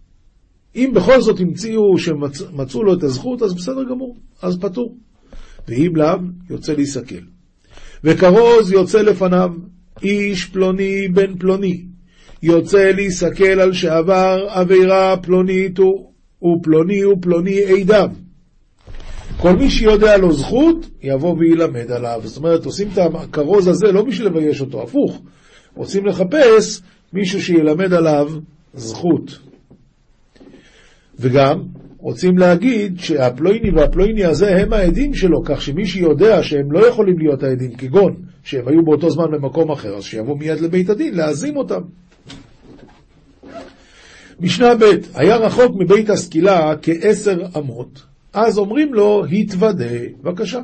אם 0.75 0.91
בכל 0.95 1.21
זאת 1.21 1.39
המציאו 1.39 1.97
שמצאו 1.97 2.83
לו 2.83 2.93
את 2.93 3.03
הזכות, 3.03 3.41
אז 3.41 3.53
בסדר 3.53 3.83
גמור, 3.83 4.17
אז 4.41 4.57
פטור. 4.61 4.97
ואם 5.67 5.95
לאו, 5.95 6.17
יוצא 6.49 6.73
להיסכל. 6.73 7.25
וכרוז 8.03 8.71
יוצא 8.71 9.01
לפניו, 9.01 9.49
איש 10.03 10.45
פלוני 10.45 11.07
בן 11.07 11.37
פלוני, 11.37 11.85
יוצא 12.43 12.91
להיסכל 12.91 13.59
על 13.59 13.73
שעבר 13.73 14.47
עבירה 14.49 15.17
פלונית 15.17 15.79
ופלוני 16.43 17.05
ופלוני 17.05 17.63
עדיו. 17.63 18.09
כל 19.37 19.55
מי 19.55 19.69
שיודע 19.69 20.17
לו 20.17 20.31
זכות, 20.31 20.89
יבוא 21.03 21.35
וילמד 21.39 21.91
עליו. 21.91 22.21
זאת 22.23 22.37
אומרת, 22.37 22.65
עושים 22.65 22.87
את 22.93 22.97
הכרוז 22.97 23.67
הזה 23.67 23.91
לא 23.91 24.03
בשביל 24.03 24.27
לבייש 24.27 24.61
אותו, 24.61 24.83
הפוך. 24.83 25.21
רוצים 25.75 26.05
לחפש 26.05 26.81
מישהו 27.13 27.41
שילמד 27.41 27.93
עליו 27.93 28.31
זכות. 28.73 29.39
וגם, 31.19 31.63
רוצים 31.97 32.37
להגיד 32.37 32.99
שהפלויני 32.99 33.71
והפלויני 33.75 34.25
הזה 34.25 34.55
הם 34.55 34.73
העדים 34.73 35.13
שלו, 35.13 35.43
כך 35.45 35.61
שמי 35.61 35.85
שיודע 35.85 36.43
שהם 36.43 36.71
לא 36.71 36.87
יכולים 36.87 37.19
להיות 37.19 37.43
העדים, 37.43 37.75
כגון 37.75 38.15
שהם 38.43 38.67
היו 38.67 38.83
באותו 38.85 39.09
זמן 39.09 39.31
במקום 39.31 39.71
אחר, 39.71 39.95
אז 39.95 40.03
שיבוא 40.03 40.37
מיד 40.37 40.61
לבית 40.61 40.89
הדין 40.89 41.15
להזים 41.15 41.57
אותם. 41.57 41.81
משנה 44.39 44.75
ב' 44.75 44.83
היה 45.13 45.35
רחוק 45.35 45.75
מבית 45.79 46.09
הסקילה 46.09 46.73
כעשר 46.81 47.41
אמות, 47.57 48.01
אז 48.33 48.57
אומרים 48.57 48.93
לו, 48.93 49.25
התוודה, 49.25 49.85
בבקשה. 50.21 50.59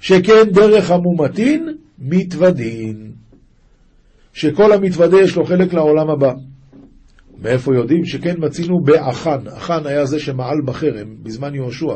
שכן 0.00 0.44
דרך 0.52 0.90
המומתין, 0.90 1.68
מתוודין. 1.98 3.12
שכל 4.32 4.72
המתוודה 4.72 5.20
יש 5.20 5.36
לו 5.36 5.44
חלק 5.44 5.72
לעולם 5.72 6.10
הבא. 6.10 6.32
מאיפה 7.42 7.74
יודעים? 7.74 8.04
שכן 8.04 8.34
מצינו 8.38 8.80
באחן, 8.80 9.46
אחן 9.56 9.86
היה 9.86 10.04
זה 10.04 10.20
שמעל 10.20 10.60
בחרם 10.64 11.14
בזמן 11.22 11.54
יהושע. 11.54 11.94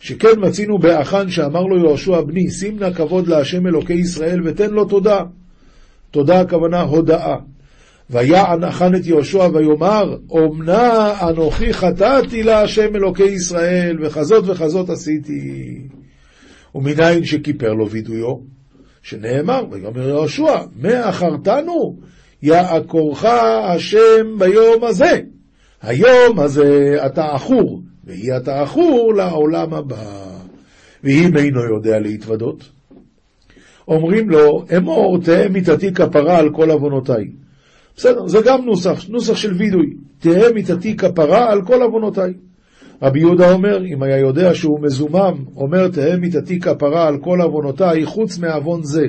שכן 0.00 0.34
מצינו 0.36 0.78
באחן 0.78 1.30
שאמר 1.30 1.62
לו 1.62 1.78
יהושע 1.78 2.20
בני, 2.20 2.50
שים 2.50 2.78
נא 2.78 2.92
כבוד 2.92 3.28
להשם 3.28 3.66
אלוקי 3.66 3.92
ישראל 3.92 4.40
ותן 4.44 4.70
לו 4.70 4.84
תודה. 4.84 5.20
תודה 6.10 6.40
הכוונה 6.40 6.80
הודאה. 6.80 7.36
ויען 8.10 8.64
אחן 8.64 8.94
את 8.94 9.06
יהושע 9.06 9.48
ויאמר, 9.52 10.16
אמנה 10.32 11.12
אנוכי 11.28 11.72
חטאתי 11.72 12.42
להשם 12.42 12.96
אלוקי 12.96 13.24
ישראל, 13.24 13.96
וכזאת 14.02 14.44
וכזאת 14.46 14.90
עשיתי. 14.90 15.78
ומנין 16.74 17.24
שכיפר 17.24 17.72
לו 17.72 17.90
וידויו, 17.90 18.34
שנאמר, 19.02 19.64
ויאמר 19.70 20.08
יהושע, 20.08 20.56
מה 20.76 21.08
אחרתנו? 21.08 21.96
יעקורך 22.42 23.24
השם 23.24 24.38
ביום 24.38 24.84
הזה. 24.84 25.20
היום 25.82 26.40
הזה 26.40 26.96
אתה 27.06 27.24
עכור, 27.24 27.82
ויהי 28.04 28.36
אתה 28.36 28.62
עכור 28.62 29.14
לעולם 29.14 29.74
הבא. 29.74 30.28
ואם 31.04 31.36
אינו 31.36 31.64
יודע 31.64 31.98
להתוודות, 31.98 32.64
אומרים 33.88 34.30
לו, 34.30 34.64
אמור 34.76 35.18
תהא 35.24 35.48
מיתתי 35.48 35.94
כפרה 35.94 36.38
על 36.38 36.50
כל 36.50 36.70
עוונותיי. 36.70 37.24
בסדר, 37.98 38.26
זה 38.26 38.38
גם 38.46 38.64
נוסח, 38.64 39.04
נוסח 39.08 39.36
של 39.36 39.52
וידוי. 39.52 39.86
תהא 40.18 40.52
מיתתי 40.54 40.96
כפרה 40.96 41.52
על 41.52 41.62
כל 41.62 41.82
עוונותיי. 41.82 42.32
רבי 43.02 43.20
יהודה 43.20 43.52
אומר, 43.52 43.84
אם 43.84 44.02
היה 44.02 44.18
יודע 44.18 44.54
שהוא 44.54 44.80
מזומם, 44.82 45.44
אומר 45.56 45.88
תהא 45.88 46.16
מיתתי 46.16 46.60
כפרה 46.60 47.06
על 47.06 47.18
כל 47.18 47.40
עוונותיי, 47.40 48.06
חוץ 48.06 48.38
מעוון 48.38 48.82
זה. 48.82 49.06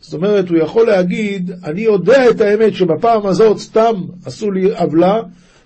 זאת 0.00 0.14
אומרת, 0.14 0.48
הוא 0.48 0.58
יכול 0.58 0.86
להגיד, 0.86 1.50
אני 1.64 1.80
יודע 1.80 2.30
את 2.30 2.40
האמת 2.40 2.74
שבפעם 2.74 3.26
הזאת 3.26 3.58
סתם 3.58 3.94
עשו 4.26 4.50
לי 4.50 4.74
עוולה, 4.74 5.20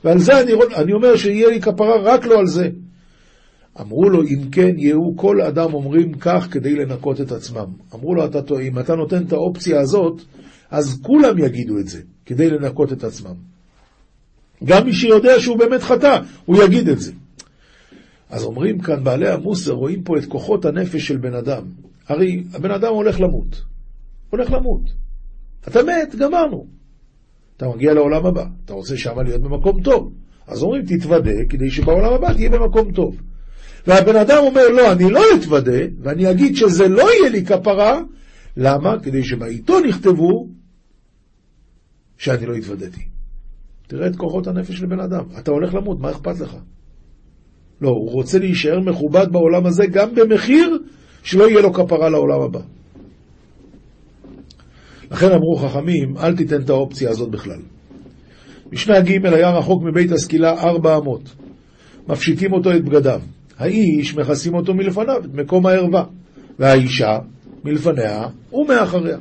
ועל 0.04 0.18
זה 0.18 0.40
אני, 0.40 0.52
אני 0.76 0.92
אומר 0.92 1.16
שיהיה 1.16 1.48
לי 1.48 1.60
כפרה 1.60 2.02
רק 2.02 2.26
לא 2.26 2.38
על 2.38 2.46
זה. 2.46 2.68
אמרו 3.80 4.08
לו, 4.08 4.22
אם 4.22 4.50
כן, 4.52 4.78
יהיו 4.78 5.16
כל 5.16 5.40
אדם 5.40 5.74
אומרים 5.74 6.12
כך 6.12 6.48
כדי 6.50 6.74
לנקות 6.74 7.20
את 7.20 7.32
עצמם. 7.32 7.66
אמרו 7.94 8.14
לו, 8.14 8.24
אתה, 8.24 8.38
אם 8.62 8.78
אתה 8.78 8.94
נותן 8.94 9.22
את 9.22 9.32
האופציה 9.32 9.80
הזאת, 9.80 10.22
אז 10.70 11.00
כולם 11.02 11.38
יגידו 11.38 11.78
את 11.78 11.88
זה, 11.88 12.00
כדי 12.28 12.50
לנקות 12.50 12.92
את 12.92 13.04
עצמם. 13.04 13.34
גם 14.64 14.86
מי 14.86 14.92
שיודע 14.92 15.40
שהוא 15.40 15.58
באמת 15.58 15.82
חטא, 15.82 16.20
הוא 16.44 16.62
יגיד 16.62 16.88
את 16.88 17.00
זה. 17.00 17.12
אז 18.30 18.44
אומרים 18.44 18.78
כאן 18.78 19.04
בעלי 19.04 19.28
המוסר, 19.28 19.72
רואים 19.72 20.02
פה 20.02 20.18
את 20.18 20.24
כוחות 20.24 20.64
הנפש 20.64 21.06
של 21.08 21.16
בן 21.16 21.34
אדם. 21.34 21.62
הרי 22.08 22.44
הבן 22.54 22.70
אדם 22.70 22.94
הולך 22.94 23.20
למות. 23.20 23.62
הולך 24.30 24.52
למות. 24.52 24.80
אתה 25.68 25.82
מת, 25.82 26.14
גמרנו. 26.14 26.66
אתה 27.56 27.68
מגיע 27.68 27.94
לעולם 27.94 28.26
הבא, 28.26 28.44
אתה 28.64 28.72
רוצה 28.72 28.96
שמה 28.96 29.22
להיות 29.22 29.42
במקום 29.42 29.82
טוב. 29.82 30.12
אז 30.46 30.62
אומרים, 30.62 30.82
תתוודה 30.86 31.44
כדי 31.48 31.70
שבעולם 31.70 32.12
הבא 32.12 32.32
תהיה 32.32 32.50
במקום 32.50 32.92
טוב. 32.92 33.16
והבן 33.86 34.16
אדם 34.16 34.38
אומר, 34.38 34.68
לא, 34.68 34.92
אני 34.92 35.10
לא 35.10 35.22
אתוודה, 35.40 35.80
ואני 36.02 36.30
אגיד 36.30 36.56
שזה 36.56 36.88
לא 36.88 37.08
יהיה 37.12 37.30
לי 37.30 37.44
כפרה, 37.44 38.00
למה? 38.56 38.98
כדי 39.02 39.24
שבעיתון 39.24 39.88
יכתבו 39.88 40.57
שאני 42.18 42.46
לא 42.46 42.54
התוודעתי. 42.54 43.02
תראה 43.86 44.06
את 44.06 44.16
כוחות 44.16 44.46
הנפש 44.46 44.74
של 44.74 44.86
בן 44.86 45.00
אדם. 45.00 45.24
אתה 45.38 45.50
הולך 45.50 45.74
למות, 45.74 46.00
מה 46.00 46.10
אכפת 46.10 46.40
לך? 46.40 46.56
לא, 47.80 47.88
הוא 47.88 48.10
רוצה 48.10 48.38
להישאר 48.38 48.80
מכובד 48.80 49.26
בעולם 49.32 49.66
הזה 49.66 49.86
גם 49.86 50.14
במחיר 50.14 50.78
שלא 51.22 51.48
יהיה 51.48 51.60
לו 51.60 51.72
כפרה 51.72 52.08
לעולם 52.08 52.40
הבא. 52.40 52.60
לכן 55.10 55.26
אמרו 55.26 55.56
חכמים, 55.56 56.16
אל 56.18 56.36
תיתן 56.36 56.62
את 56.62 56.70
האופציה 56.70 57.10
הזאת 57.10 57.30
בכלל. 57.30 57.60
משנה 58.72 59.00
ג' 59.00 59.26
היה 59.26 59.50
רחוק 59.50 59.82
מבית 59.82 60.12
הסקילה 60.12 60.62
ארבע 60.62 60.96
אמות. 60.96 61.34
מפשיטים 62.08 62.52
אותו 62.52 62.76
את 62.76 62.84
בגדיו. 62.84 63.20
האיש 63.58 64.16
מכסים 64.16 64.54
אותו 64.54 64.74
מלפניו, 64.74 65.18
את 65.24 65.34
מקום 65.34 65.66
הערווה. 65.66 66.04
והאישה 66.58 67.18
מלפניה 67.64 68.26
ומאחריה. 68.52 69.18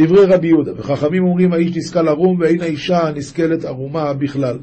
דברי 0.00 0.24
רבי 0.24 0.48
יהודה, 0.48 0.72
וחכמים 0.76 1.24
אומרים 1.24 1.52
האיש 1.52 1.76
נסכל 1.76 2.08
ערום 2.08 2.40
ואין 2.40 2.60
האישה 2.60 3.10
נסכלת 3.14 3.64
ערומה 3.64 4.12
בכלל. 4.12 4.58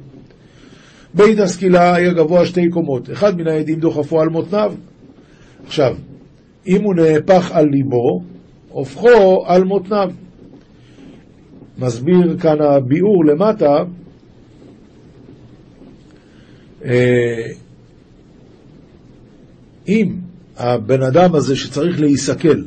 בית 1.13 1.39
הסקילה 1.39 1.95
היה 1.95 2.13
גבוה 2.13 2.45
שתי 2.45 2.69
קומות, 2.69 3.11
אחד 3.11 3.37
מן 3.37 3.47
העדים 3.47 3.79
דוחפו 3.79 4.21
על 4.21 4.29
מותניו. 4.29 4.73
עכשיו, 5.65 5.95
אם 6.67 6.83
הוא 6.83 6.95
נהפך 6.95 7.51
על 7.51 7.65
ליבו, 7.65 8.21
הופכו 8.69 9.43
על 9.45 9.63
מותניו. 9.63 10.09
מסביר 11.77 12.37
כאן 12.39 12.61
הביאור 12.61 13.25
למטה, 13.25 13.83
אה, 16.85 17.51
אם 19.87 20.15
הבן 20.57 21.01
אדם 21.01 21.35
הזה 21.35 21.55
שצריך 21.55 22.01
להיסכל, 22.01 22.61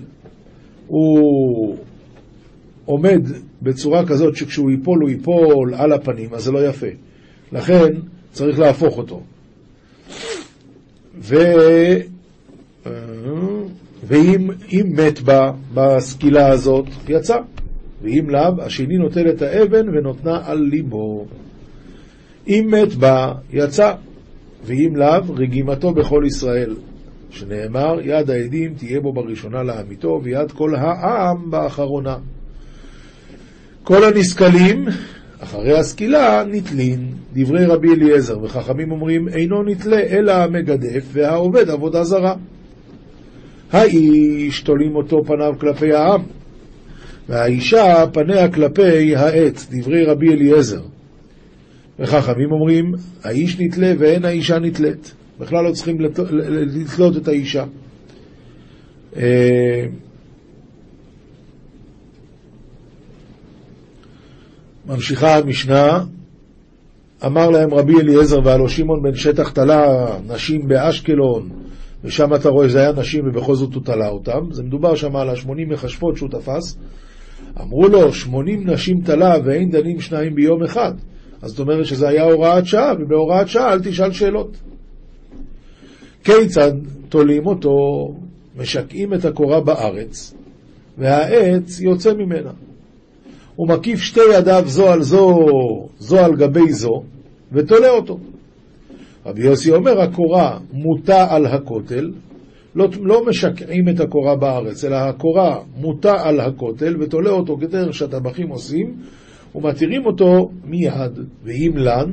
הוא 0.86 1.76
עומד 2.90 3.23
בצורה 3.62 4.06
כזאת 4.06 4.37
שכשהוא 4.37 4.70
ייפול 4.70 5.00
הוא 5.00 5.11
ייפול 5.11 5.75
על 5.75 5.92
הפנים, 5.92 6.35
אז 6.35 6.44
זה 6.44 6.52
לא 6.52 6.66
יפה. 6.66 6.87
לכן 7.52 7.88
צריך 8.32 8.59
להפוך 8.59 8.99
אותו. 8.99 9.23
ו... 11.18 11.37
ואם 14.04 14.50
מת 14.97 15.20
בה, 15.20 15.52
בסקילה 15.75 16.49
הזאת, 16.49 16.87
יצא. 17.09 17.37
ואם 18.02 18.30
לאו, 18.30 18.62
השני 18.62 18.99
נוטל 18.99 19.30
את 19.30 19.42
האבן 19.42 19.88
ונותנה 19.88 20.40
על 20.44 20.59
ליבו. 20.59 21.26
אם 22.49 22.68
מת 22.70 22.94
בה, 22.94 23.32
יצא. 23.52 23.94
ואם 24.64 24.97
לאו, 24.97 25.35
רגימתו 25.37 25.92
בכל 25.92 26.23
ישראל. 26.26 26.75
שנאמר, 27.30 28.00
יד 28.02 28.30
העדים 28.30 28.75
תהיה 28.75 29.00
בו 29.00 29.12
בראשונה 29.12 29.62
לעמיתו, 29.62 30.20
ויד 30.23 30.52
כל 30.52 30.75
העם 30.75 31.50
באחרונה. 31.50 32.16
כל 33.84 34.04
הנסכלים, 34.04 34.84
אחרי 35.40 35.78
הסקילה, 35.78 36.44
נתלין. 36.46 37.06
דברי 37.32 37.66
רבי 37.66 37.88
אליעזר, 37.88 38.42
וחכמים 38.42 38.92
אומרים, 38.92 39.28
אינו 39.28 39.62
נתלה 39.62 40.00
אלא 40.00 40.32
המגדף 40.32 41.04
והעובד 41.12 41.70
עבודה 41.70 42.04
זרה. 42.04 42.34
האיש 43.72 44.60
תולים 44.60 44.96
אותו 44.96 45.16
פניו 45.25 45.52
כלפי 45.60 45.92
העם, 45.92 46.22
והאישה 47.28 48.04
פניה 48.12 48.49
כלפי 48.52 49.16
העץ, 49.16 49.68
דברי 49.70 50.04
רבי 50.04 50.28
אליעזר. 50.28 50.82
וחכמים 51.99 52.52
אומרים, 52.52 52.92
האיש 53.25 53.60
נתלה 53.60 53.92
ואין 53.99 54.25
האישה 54.25 54.58
נתלית. 54.58 55.14
בכלל 55.38 55.64
לא 55.64 55.72
צריכים 55.72 56.00
לתלות 56.00 57.16
את 57.16 57.28
האישה. 57.28 57.64
ממשיכה 64.87 65.37
המשנה, 65.37 66.04
אמר 67.26 67.50
להם 67.50 67.75
רבי 67.75 68.00
אליעזר 68.00 68.38
והלא 68.45 68.69
שמעון 68.69 69.02
בן 69.02 69.14
שטח 69.14 69.50
תלה 69.50 70.06
נשים 70.26 70.69
באשקלון, 70.69 71.49
ושם 72.04 72.34
אתה 72.34 72.49
רואה 72.49 72.69
שזה 72.69 72.80
היה 72.80 72.93
נשים 72.93 73.25
ובכל 73.28 73.54
זאת 73.54 73.75
הוא 73.75 73.82
תלה 73.84 74.08
אותם, 74.08 74.52
זה 74.52 74.62
מדובר 74.62 74.95
שם 74.95 75.16
על 75.16 75.30
השמונים 75.30 75.69
מכשפות 75.69 76.16
שהוא 76.16 76.28
תפס, 76.30 76.76
אמרו 77.60 77.88
לו, 77.88 78.12
שמונים 78.12 78.71
נשים 78.71 79.00
תלה 79.00 79.34
ואין 79.45 79.71
דנים 79.71 80.00
שניים 80.00 80.34
ביום 80.34 80.62
אחד. 80.62 80.93
אז 81.43 81.50
זאת 81.50 81.58
אומרת 81.58 81.86
שזה 81.86 82.08
היה 82.08 82.23
הוראת 82.23 82.66
שעה, 82.66 82.93
ובהוראת 83.00 83.49
שעה 83.49 83.73
אל 83.73 83.80
תשאל 83.80 84.12
שאלות. 84.12 84.56
כיצד 86.25 86.73
תולים 87.08 87.47
אותו, 87.47 87.71
משקעים 88.56 89.14
את 89.14 89.25
הקורה 89.25 89.60
בארץ, 89.60 90.34
והעץ 90.99 91.80
יוצא 91.80 92.14
ממנה. 92.14 92.50
הוא 93.56 93.69
מקיף 93.69 94.00
שתי 94.00 94.21
ידיו 94.34 94.63
זו 94.67 94.89
על 94.89 95.02
זו, 95.02 95.36
זו 95.99 96.19
על 96.19 96.36
גבי 96.36 96.73
זו, 96.73 97.02
ותולה 97.52 97.89
אותו. 97.89 98.19
רבי 99.26 99.43
יוסי 99.43 99.73
אומר, 99.73 100.00
הקורה 100.00 100.58
מוטה 100.73 101.26
על 101.30 101.47
הכותל, 101.47 102.10
לא, 102.75 102.89
לא 103.00 103.26
משקעים 103.26 103.89
את 103.89 104.00
הקורה 104.00 104.36
בארץ, 104.36 104.84
אלא 104.84 104.97
הקורה 104.97 105.58
מוטה 105.76 106.15
על 106.19 106.41
הכותל 106.41 106.97
ותולה 107.00 107.30
אותו 107.30 107.56
כדרך 107.60 107.95
שהטבחים 107.95 108.49
עושים, 108.49 108.95
ומתירים 109.54 110.06
אותו 110.06 110.50
מיד, 110.65 111.19
ואם 111.45 111.73
לן, 111.76 112.10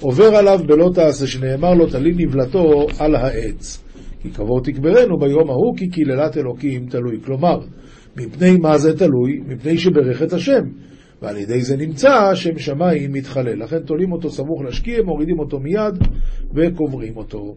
עובר 0.00 0.36
עליו 0.36 0.60
בלא 0.66 0.90
תעשה, 0.94 1.26
שנאמר 1.26 1.74
לו 1.74 1.86
תלי 1.86 2.12
נבלתו 2.16 2.86
על 2.98 3.14
העץ. 3.16 3.84
כי 4.22 4.30
קבור 4.30 4.60
תקברנו 4.62 5.18
ביום 5.18 5.50
ההוא, 5.50 5.76
כי 5.76 5.88
קללת 5.88 6.36
אלוקים 6.36 6.86
תלוי. 6.86 7.20
כלומר, 7.24 7.58
מפני 8.16 8.56
מה 8.56 8.78
זה 8.78 8.98
תלוי? 8.98 9.40
מפני 9.46 9.78
שברך 9.78 10.22
השם. 10.32 10.62
ועל 11.22 11.36
ידי 11.36 11.62
זה 11.62 11.76
נמצא 11.76 12.34
שם 12.34 12.58
שמיים 12.58 13.12
מתחלל. 13.12 13.62
לכן 13.62 13.78
תולים 13.78 14.12
אותו 14.12 14.30
סמוך 14.30 14.62
לשקיע, 14.62 15.02
מורידים 15.02 15.38
אותו 15.38 15.60
מיד 15.60 15.94
וקוברים 16.54 17.16
אותו. 17.16 17.56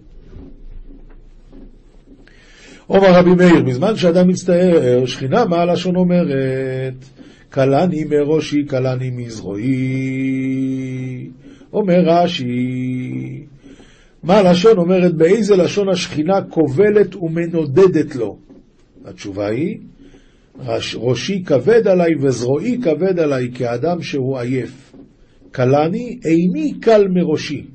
אומר 2.90 3.14
רבי 3.14 3.36
מאיר, 3.36 3.64
בזמן 3.64 3.96
שאדם 3.96 4.28
מצטער, 4.28 5.06
שכינה 5.06 5.46
מה 5.46 5.58
הלשון 5.58 5.96
אומרת? 5.96 7.06
כלני 7.54 8.04
מראשי, 8.04 8.66
כלני 8.68 9.10
מזרועי. 9.10 9.66
אומר 11.74 12.00
רש"י, 12.06 13.46
מה 14.24 14.38
הלשון 14.38 14.78
אומרת? 14.78 15.14
באיזה 15.14 15.56
לשון 15.56 15.90
השכינה 15.90 16.42
כובלת 16.42 17.16
ומנודדת 17.16 18.16
לו? 18.16 18.38
התשובה 19.06 19.48
היא, 19.48 19.78
ראשי 20.96 21.44
כבד 21.44 21.88
עליי 21.88 22.16
וזרועי 22.22 22.80
כבד 22.82 23.20
עליי 23.20 23.52
כאדם 23.54 24.02
שהוא 24.02 24.38
עייף. 24.38 24.94
כלני, 25.54 26.20
איני 26.26 26.74
קל 26.82 27.08
מראשי. 27.08 27.66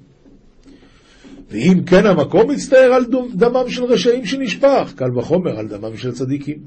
ואם 1.51 1.83
כן 1.87 2.07
המקום 2.07 2.51
מצטער 2.51 2.93
על 2.93 3.05
דמם 3.35 3.64
של 3.69 3.85
רשעים 3.85 4.27
שנשפך, 4.27 4.93
קל 4.97 5.19
וחומר 5.19 5.59
על 5.59 5.69
דמם 5.69 5.97
של 5.97 6.12
צדיקים. 6.12 6.59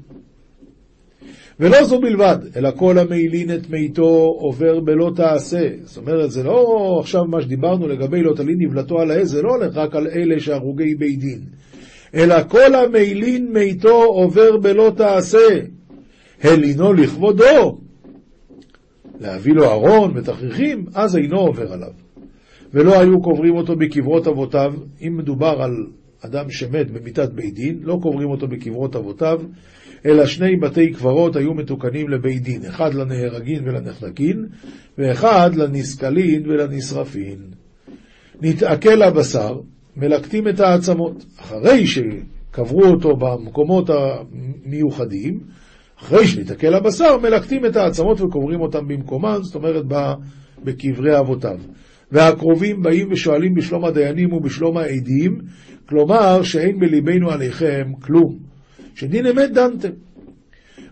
ולא 1.60 1.84
זו 1.84 2.00
בלבד, 2.00 2.36
אלא 2.56 2.70
כל 2.76 2.98
המעילין 2.98 3.54
את 3.54 3.70
מיתו 3.70 4.36
עובר 4.38 4.80
בלא 4.80 5.10
תעשה. 5.16 5.68
זאת 5.84 5.96
אומרת, 5.96 6.30
זה 6.30 6.42
לא 6.42 6.98
עכשיו 7.00 7.24
מה 7.24 7.42
שדיברנו 7.42 7.88
לגבי 7.88 8.22
לא 8.22 8.34
תלין 8.36 8.56
נבלתו 8.58 9.00
על 9.00 9.10
העז, 9.10 9.30
זה 9.30 9.42
לא 9.42 9.50
הולך 9.50 9.76
רק 9.76 9.94
על 9.94 10.06
אלה 10.06 10.40
שהרוגי 10.40 10.94
בית 10.94 11.18
דין. 11.18 11.40
אלא 12.14 12.34
כל 12.48 12.74
המעילין 12.74 13.52
מיתו 13.52 14.02
עובר 14.02 14.56
בלא 14.56 14.92
תעשה. 14.96 15.48
הלינו 16.44 16.92
לכבודו. 16.92 17.78
להביא 19.20 19.52
לו 19.52 19.64
ארון 19.70 20.12
ותכריכים, 20.16 20.86
אז 20.94 21.16
אינו 21.16 21.40
עובר 21.40 21.72
עליו. 21.72 21.92
ולא 22.74 23.00
היו 23.00 23.22
קוברים 23.22 23.56
אותו 23.56 23.76
בקברות 23.76 24.26
אבותיו, 24.26 24.74
אם 25.00 25.16
מדובר 25.16 25.62
על 25.62 25.86
אדם 26.20 26.50
שמת 26.50 26.90
במיתת 26.90 27.30
בית 27.32 27.54
דין, 27.54 27.78
לא 27.82 27.98
קוברים 28.02 28.30
אותו 28.30 28.48
בקברות 28.48 28.96
אבותיו, 28.96 29.40
אלא 30.06 30.26
שני 30.26 30.56
בתי 30.56 30.92
קברות 30.92 31.36
היו 31.36 31.54
מתוקנים 31.54 32.08
לבית 32.08 32.42
דין, 32.42 32.64
אחד 32.64 32.94
לנהרגין 32.94 33.68
ולנחנקין, 33.68 34.46
ואחד 34.98 35.50
לנסקלין 35.54 36.50
ולנשרפין. 36.50 37.38
נתעכל 38.42 39.02
הבשר, 39.02 39.58
מלקטים 39.96 40.48
את 40.48 40.60
העצמות. 40.60 41.24
אחרי 41.40 41.86
שקברו 41.86 42.84
אותו 42.84 43.16
במקומות 43.16 43.90
המיוחדים, 43.90 45.40
אחרי 46.00 46.26
שנתעכל 46.26 46.74
הבשר, 46.74 47.18
מלקטים 47.18 47.66
את 47.66 47.76
העצמות 47.76 48.20
וקוברים 48.20 48.60
אותם 48.60 48.88
במקומן, 48.88 49.38
זאת 49.42 49.54
אומרת 49.54 49.84
בקברי 50.64 51.18
אבותיו. 51.18 51.58
והקרובים 52.12 52.82
באים 52.82 53.12
ושואלים 53.12 53.54
בשלום 53.54 53.84
הדיינים 53.84 54.32
ובשלום 54.32 54.76
העדים, 54.76 55.38
כלומר 55.88 56.42
שאין 56.42 56.78
בליבנו 56.80 57.30
עליכם 57.30 57.92
כלום. 58.00 58.38
שדין 58.94 59.26
אמת 59.26 59.52
דנתם. 59.52 59.88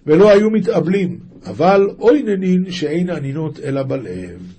ולא 0.06 0.30
היו 0.30 0.50
מתאבלים, 0.50 1.18
אבל 1.46 1.88
אוי 1.98 2.22
ננין 2.22 2.70
שאין 2.70 3.10
ענינות 3.10 3.60
אלא 3.60 3.82
בלב. 3.82 4.51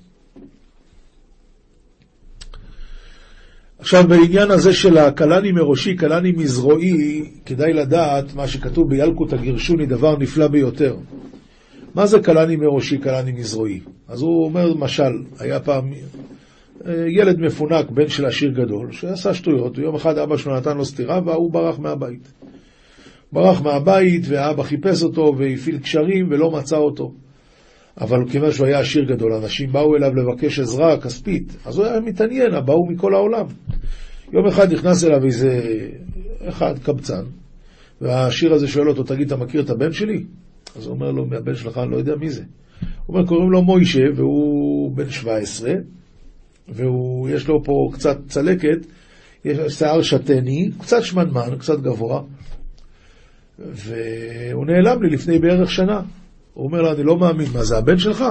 עכשיו, 3.84 4.08
בעניין 4.08 4.52
הזה 4.52 4.74
של 4.74 4.98
הכלני 4.98 5.52
מראשי, 5.52 5.98
כלני 5.98 6.32
מזרועי, 6.32 7.32
כדאי 7.46 7.74
לדעת 7.74 8.36
מה 8.36 8.48
שכתוב 8.48 8.90
בילקוט 8.90 9.34
הגירשוני, 9.34 9.86
דבר 9.86 10.18
נפלא 10.18 10.48
ביותר. 10.48 10.96
מה 11.96 12.06
זה 12.06 12.20
כלני 12.24 12.56
מראשי, 12.56 13.02
כלני 13.02 13.32
מזרועי? 13.32 13.80
אז 14.08 14.22
הוא 14.22 14.46
אומר, 14.46 14.74
משל, 14.74 15.12
היה 15.40 15.60
פעם 15.60 15.94
אה, 16.88 17.06
ילד 17.08 17.40
מפונק, 17.40 17.92
בן 17.92 18.08
של 18.08 18.26
עשיר 18.26 18.52
גדול, 18.52 18.92
שעשה 18.92 19.34
שטויות, 19.34 19.80
ויום 19.80 19.96
אחד 19.96 20.18
אבא 20.18 20.38
שלו 20.38 20.56
נתן 20.56 20.78
לו 20.78 20.86
סטירה 20.86 21.20
והוא 21.26 21.52
ברח 21.52 21.80
מהבית. 21.80 22.32
ברח 23.32 23.62
מהבית, 23.62 24.22
והאבא 24.28 24.64
חיפש 24.64 25.04
אותו 25.04 25.34
והפעיל 25.38 25.78
קשרים 25.78 26.28
ולא 26.30 26.52
מצא 26.52 26.78
אותו. 26.78 27.12
אבל 28.02 28.30
כיוון 28.30 28.52
שהוא 28.52 28.68
היה 28.68 28.80
עשיר 28.80 29.04
גדול, 29.04 29.34
אנשים 29.34 29.72
באו 29.72 29.96
אליו 29.96 30.16
לבקש 30.16 30.60
עזרה 30.60 31.02
כספית, 31.02 31.58
אז 31.66 31.78
הוא 31.78 31.86
היה 31.86 32.00
מתעניין, 32.00 32.52
באו 32.66 32.86
מכל 32.90 33.14
העולם. 33.14 33.46
יום 34.34 34.48
אחד 34.48 34.74
נכנס 34.74 35.04
אליו 35.04 35.26
איזה 35.26 35.62
אחד, 36.50 36.80
קבצן, 36.80 37.24
והעשיר 38.02 38.54
הזה 38.54 38.68
שואל 38.68 38.90
אותו, 38.90 39.04
תגיד, 39.04 39.28
אתה 39.28 39.44
מכיר 39.44 39.62
את 39.62 39.70
הבן 39.70 39.92
שלי? 39.92 40.24
אז 40.76 40.86
הוא 40.86 40.96
אומר 40.96 41.12
לו, 41.12 41.26
מהבן 41.26 41.56
שלך, 41.56 41.78
אני 41.78 41.92
לא 41.92 41.98
יודע 41.98 42.16
מי 42.16 42.30
זה. 42.30 42.44
הוא 43.06 43.16
אומר, 43.16 43.28
קוראים 43.28 43.52
לו 43.52 43.62
מוישה, 43.62 44.04
והוא 44.16 44.96
בן 44.96 45.10
17, 45.10 45.74
ויש 46.70 47.48
לו 47.48 47.64
פה 47.64 47.74
קצת 47.94 48.18
צלקת, 48.28 48.86
יש 49.46 49.74
שיער 49.74 50.02
שתני, 50.02 50.70
קצת 50.80 51.04
שמנמן, 51.04 51.56
קצת 51.60 51.80
גבוה, 51.80 52.22
והוא 53.60 54.66
נעלם 54.66 55.04
לי 55.04 55.10
לפני 55.10 55.40
בערך 55.40 55.72
שנה. 55.72 56.02
הוא 56.54 56.66
אומר 56.66 56.82
לו, 56.82 56.92
אני 56.92 57.04
לא 57.04 57.18
מאמין, 57.18 57.48
מה 57.54 57.64
זה 57.64 57.78
הבן 57.78 57.98
שלך? 57.98 58.26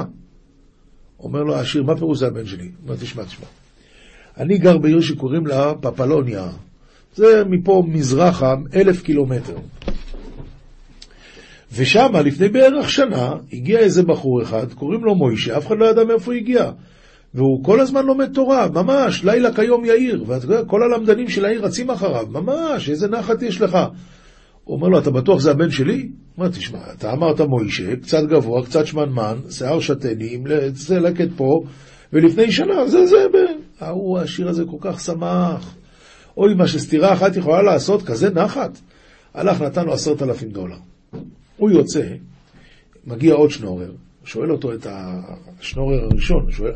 אומר 1.20 1.42
לו 1.42 1.54
העשיר, 1.54 1.82
מה 1.82 1.96
פירוש 1.96 2.18
זה 2.18 2.26
הבן 2.26 2.46
שלי? 2.46 2.64
הוא 2.64 2.72
אומר, 2.84 2.96
תשמע, 2.96 3.24
תשמע. 3.24 3.46
אני 4.36 4.58
גר 4.58 4.78
בעיר 4.78 5.00
שקוראים 5.00 5.46
לה 5.46 5.72
פפלוניה. 5.80 6.48
זה 7.14 7.42
מפה 7.46 7.82
מזרחה 7.88 8.54
אלף 8.74 9.02
קילומטר. 9.02 9.56
ושם, 11.72 12.08
לפני 12.24 12.48
בערך 12.48 12.90
שנה, 12.90 13.34
הגיע 13.52 13.78
איזה 13.78 14.02
בחור 14.02 14.42
אחד, 14.42 14.72
קוראים 14.72 15.04
לו 15.04 15.14
מוישה, 15.14 15.58
אף 15.58 15.66
אחד 15.66 15.78
לא 15.78 15.84
ידע 15.84 16.04
מאיפה 16.04 16.32
הוא 16.32 16.38
הגיע. 16.38 16.70
והוא 17.34 17.64
כל 17.64 17.80
הזמן 17.80 18.06
לומד 18.06 18.32
תורה, 18.34 18.68
ממש, 18.68 19.24
לילה 19.24 19.54
כיום 19.54 19.84
יאיר. 19.84 20.24
ואתה 20.26 20.44
יודע, 20.44 20.64
כל 20.64 20.82
הלמדנים 20.82 21.28
של 21.28 21.44
העיר 21.44 21.64
רצים 21.64 21.90
אחריו, 21.90 22.26
ממש, 22.30 22.90
איזה 22.90 23.08
נחת 23.08 23.42
יש 23.42 23.60
לך. 23.60 23.78
הוא 24.64 24.76
אומר 24.76 24.88
לו, 24.88 24.98
אתה 24.98 25.10
בטוח 25.10 25.40
זה 25.40 25.50
הבן 25.50 25.70
שלי? 25.70 26.02
הוא 26.02 26.10
אומר, 26.38 26.48
תשמע, 26.48 26.78
אתה 26.92 27.12
אמרת 27.12 27.40
מוישה, 27.40 27.96
קצת 27.96 28.22
גבוה, 28.24 28.64
קצת 28.64 28.86
שמנמן, 28.86 29.36
שיער 29.50 29.80
שתני, 29.80 30.34
עם 30.34 30.44
צלקת 30.72 31.28
פה, 31.36 31.60
ולפני 32.12 32.52
שנה, 32.52 32.86
זה 32.86 33.06
זה, 33.06 33.16
ההוא, 33.80 34.18
השיר 34.18 34.48
הזה 34.48 34.64
כל 34.64 34.76
כך 34.80 35.00
שמח. 35.00 35.74
אוי, 36.36 36.54
מה 36.54 36.66
שסתירה 36.66 37.12
אחת 37.12 37.36
יכולה 37.36 37.62
לעשות, 37.62 38.02
כזה 38.02 38.30
נחת. 38.30 38.78
הלך, 39.34 39.62
נתן 39.62 39.84
לו 39.84 39.92
עשרת 39.92 40.22
אלפים 40.22 40.48
דולר. 40.48 40.76
הוא 41.56 41.70
יוצא, 41.70 42.06
מגיע 43.06 43.34
עוד 43.34 43.50
שנורר, 43.50 43.92
שואל 44.24 44.52
אותו 44.52 44.72
את 44.72 44.86
השנורר 44.90 46.04
הראשון, 46.04 46.50
שואל, 46.50 46.72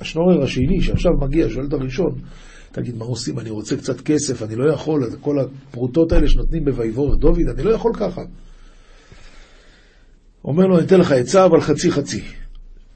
השנורר 0.00 0.42
השני 0.42 0.80
שעכשיו 0.80 1.12
מגיע, 1.20 1.48
שואל 1.48 1.66
את 1.66 1.72
הראשון, 1.72 2.14
תגיד, 2.72 2.96
מה 2.96 3.04
עושים? 3.04 3.38
אני 3.38 3.50
רוצה 3.50 3.76
קצת 3.76 4.00
כסף, 4.00 4.42
אני 4.42 4.56
לא 4.56 4.72
יכול, 4.72 5.10
כל 5.20 5.38
הפרוטות 5.38 6.12
האלה 6.12 6.28
שנותנים 6.28 6.64
בויבור 6.64 7.16
דוד, 7.16 7.48
אני 7.54 7.62
לא 7.62 7.70
יכול 7.70 7.92
ככה. 7.94 8.22
אומר 10.44 10.66
לו, 10.66 10.78
אני 10.78 10.86
אתן 10.86 11.00
לך 11.00 11.12
עצה, 11.12 11.44
אבל 11.44 11.60
חצי 11.60 11.90
חצי. 11.90 12.22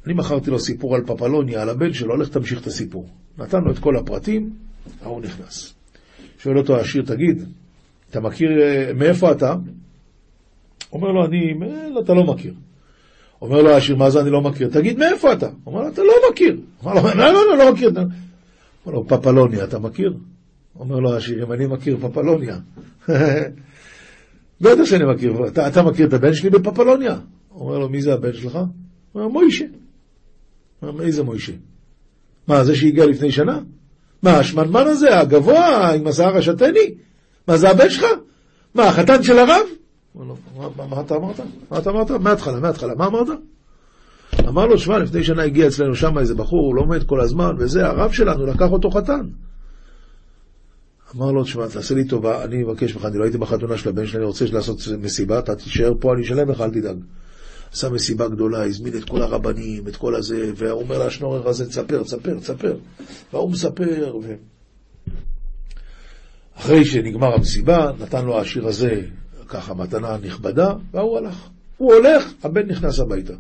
אני 0.06 0.14
מכרתי 0.14 0.50
לו 0.50 0.58
סיפור 0.58 0.94
על 0.94 1.02
פפלוניה, 1.06 1.62
על 1.62 1.68
הבן 1.68 1.92
שלו, 1.92 2.16
לך 2.16 2.28
תמשיך 2.28 2.60
את 2.60 2.66
הסיפור. 2.66 3.08
נתן 3.38 3.64
לו 3.64 3.70
את 3.72 3.78
כל 3.78 3.96
הפרטים, 3.96 4.50
ההוא 5.02 5.20
נכנס. 5.20 5.74
שואל 6.38 6.58
אותו 6.58 6.76
העשיר, 6.76 7.02
תגיד, 7.06 7.44
אתה 8.10 8.20
מכיר, 8.20 8.50
אה, 8.62 8.92
מאיפה 8.94 9.32
אתה? 9.32 9.54
אומר 10.92 11.08
לו, 11.08 11.24
אני, 11.26 11.54
אתה 12.04 12.14
לא 12.14 12.24
מכיר. 12.24 12.54
אומר 13.42 13.62
לו 13.62 13.70
העשיר, 13.70 13.96
מה 13.96 14.10
זה 14.10 14.20
אני 14.20 14.30
לא 14.30 14.40
מכיר? 14.40 14.68
תגיד, 14.68 14.98
מאיפה 14.98 15.32
אתה? 15.32 15.48
אומר 15.66 15.82
לו, 15.82 15.88
אתה 15.88 16.02
לא 16.02 16.12
מכיר. 16.30 16.60
אומר 16.82 16.94
לו, 16.94 17.02
לא, 17.02 17.32
לא, 17.32 17.48
לא, 17.50 17.58
לא 17.58 17.72
מכיר. 17.72 17.90
אומר 18.86 18.98
לו, 18.98 19.08
פפלוניה, 19.08 19.64
אתה 19.64 19.78
מכיר? 19.78 20.14
אומר 20.78 20.98
לו 20.98 21.14
העשיר, 21.14 21.44
אם 21.44 21.52
אני 21.52 21.66
מכיר 21.66 21.96
פפלוניה. 22.00 22.56
בטח 24.60 24.84
שאני 24.84 25.04
מכיר, 25.14 25.46
אתה, 25.48 25.68
אתה 25.68 25.82
מכיר 25.82 26.06
את 26.06 26.12
הבן 26.12 26.34
שלי 26.34 26.50
בפפלוניה? 26.50 27.16
אומר 27.50 27.78
לו, 27.78 27.88
מי 27.88 28.02
זה 28.02 28.14
הבן 28.14 28.32
שלך? 28.32 28.58
אומר, 29.14 29.28
מוישה. 29.28 29.64
אומר, 30.82 31.04
איזה 31.04 31.22
מוישה? 31.22 31.52
מה, 32.48 32.64
זה 32.64 32.76
שהגיע 32.76 33.06
לפני 33.06 33.32
שנה? 33.32 33.60
מה, 34.22 34.38
השמנמן 34.38 34.86
הזה, 34.86 35.18
הגבוה, 35.18 35.94
עם 35.94 36.06
השיער 36.06 36.36
השתני? 36.36 36.94
מה, 37.48 37.56
זה 37.56 37.70
הבן 37.70 37.90
שלך? 37.90 38.04
מה, 38.74 38.84
החתן 38.84 39.22
של 39.22 39.38
הרב? 39.38 39.66
מה, 40.14 40.68
מה, 40.76 40.86
מה 40.86 41.00
אתה 41.00 41.14
אמרת? 41.16 41.40
מה 41.70 41.78
אתה 41.78 41.90
אמרת? 41.90 42.10
מההתחלה, 42.10 42.60
מההתחלה. 42.60 42.94
מה 42.94 43.06
אמרת? 43.06 43.28
אמר 44.48 44.66
לו, 44.66 44.78
שמע, 44.78 44.98
לפני 44.98 45.24
שנה 45.24 45.42
הגיע 45.42 45.66
אצלנו 45.66 45.94
שם 45.94 46.18
איזה 46.18 46.34
בחור, 46.34 46.66
הוא 46.66 46.74
לומד 46.74 47.04
כל 47.04 47.20
הזמן, 47.20 47.54
וזה, 47.58 47.86
הרב 47.86 48.12
שלנו 48.12 48.46
לקח 48.46 48.70
אותו 48.70 48.90
חתן. 48.90 49.26
אמר 51.16 51.32
לו, 51.32 51.44
תשמע, 51.44 51.68
תעשה 51.68 51.94
לי 51.94 52.04
טובה, 52.04 52.44
אני 52.44 52.62
מבקש 52.62 52.94
ממך, 52.94 53.04
אני 53.04 53.18
לא 53.18 53.24
הייתי 53.24 53.38
בחתונה 53.38 53.78
של 53.78 53.88
הבן 53.88 54.06
שלי, 54.06 54.18
אני 54.18 54.26
רוצה 54.26 54.44
לעשות 54.52 54.78
מסיבה, 54.98 55.38
אתה 55.38 55.54
תישאר 55.54 55.92
פה, 56.00 56.14
אני 56.14 56.22
אשלם 56.22 56.50
לך, 56.50 56.60
אל 56.60 56.70
תדאג. 56.70 56.96
עשה 57.72 57.88
מסיבה 57.90 58.28
גדולה, 58.28 58.64
הזמין 58.64 58.96
את 58.96 59.04
כל 59.04 59.22
הרבנים, 59.22 59.88
את 59.88 59.96
כל 59.96 60.14
הזה, 60.14 60.50
והוא 60.56 60.82
אומר 60.82 61.06
לשנורר 61.06 61.48
הזה, 61.48 61.66
תספר, 61.66 62.02
תספר, 62.02 62.38
תספר. 62.38 62.76
והוא 63.32 63.50
מספר, 63.50 64.16
ו... 64.22 64.34
אחרי 66.56 66.84
שנגמר 66.84 67.34
המסיבה, 67.34 67.90
נתן 68.00 68.24
לו 68.24 68.40
השיר 68.40 68.66
הזה 68.66 69.00
ככה 69.48 69.74
מתנה 69.74 70.16
נכבדה, 70.22 70.72
והוא 70.92 71.18
הלך. 71.18 71.48
הוא 71.76 71.94
הולך, 71.94 72.32
הבן 72.42 72.66
נכנס 72.66 73.00
הביתה. 73.00 73.34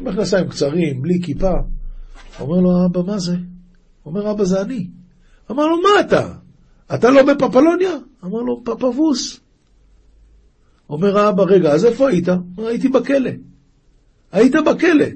עם 0.00 0.08
מכנסיים 0.08 0.48
קצרים, 0.48 1.02
בלי 1.02 1.20
כיפה. 1.22 1.52
אומר 2.40 2.60
לו, 2.60 2.86
אבא, 2.86 3.02
מה 3.06 3.18
זה? 3.18 3.36
אומר, 4.06 4.30
אבא, 4.30 4.44
זה 4.44 4.60
אני. 4.60 4.86
אמר 5.50 5.66
לו, 5.66 5.76
מה 5.82 6.00
אתה? 6.00 6.28
אתה 6.94 7.10
לא 7.10 7.22
בפפלוניה? 7.22 7.96
אמר 8.24 8.42
לו, 8.42 8.62
פפבוס. 8.64 9.40
אומר 10.90 11.18
האבא, 11.18 11.42
רגע, 11.42 11.72
אז 11.72 11.84
איפה 11.84 12.08
היית? 12.08 12.28
הייתי 12.58 12.88
בכלא. 12.88 13.30
היית 14.32 14.54
בכלא. 14.66 15.06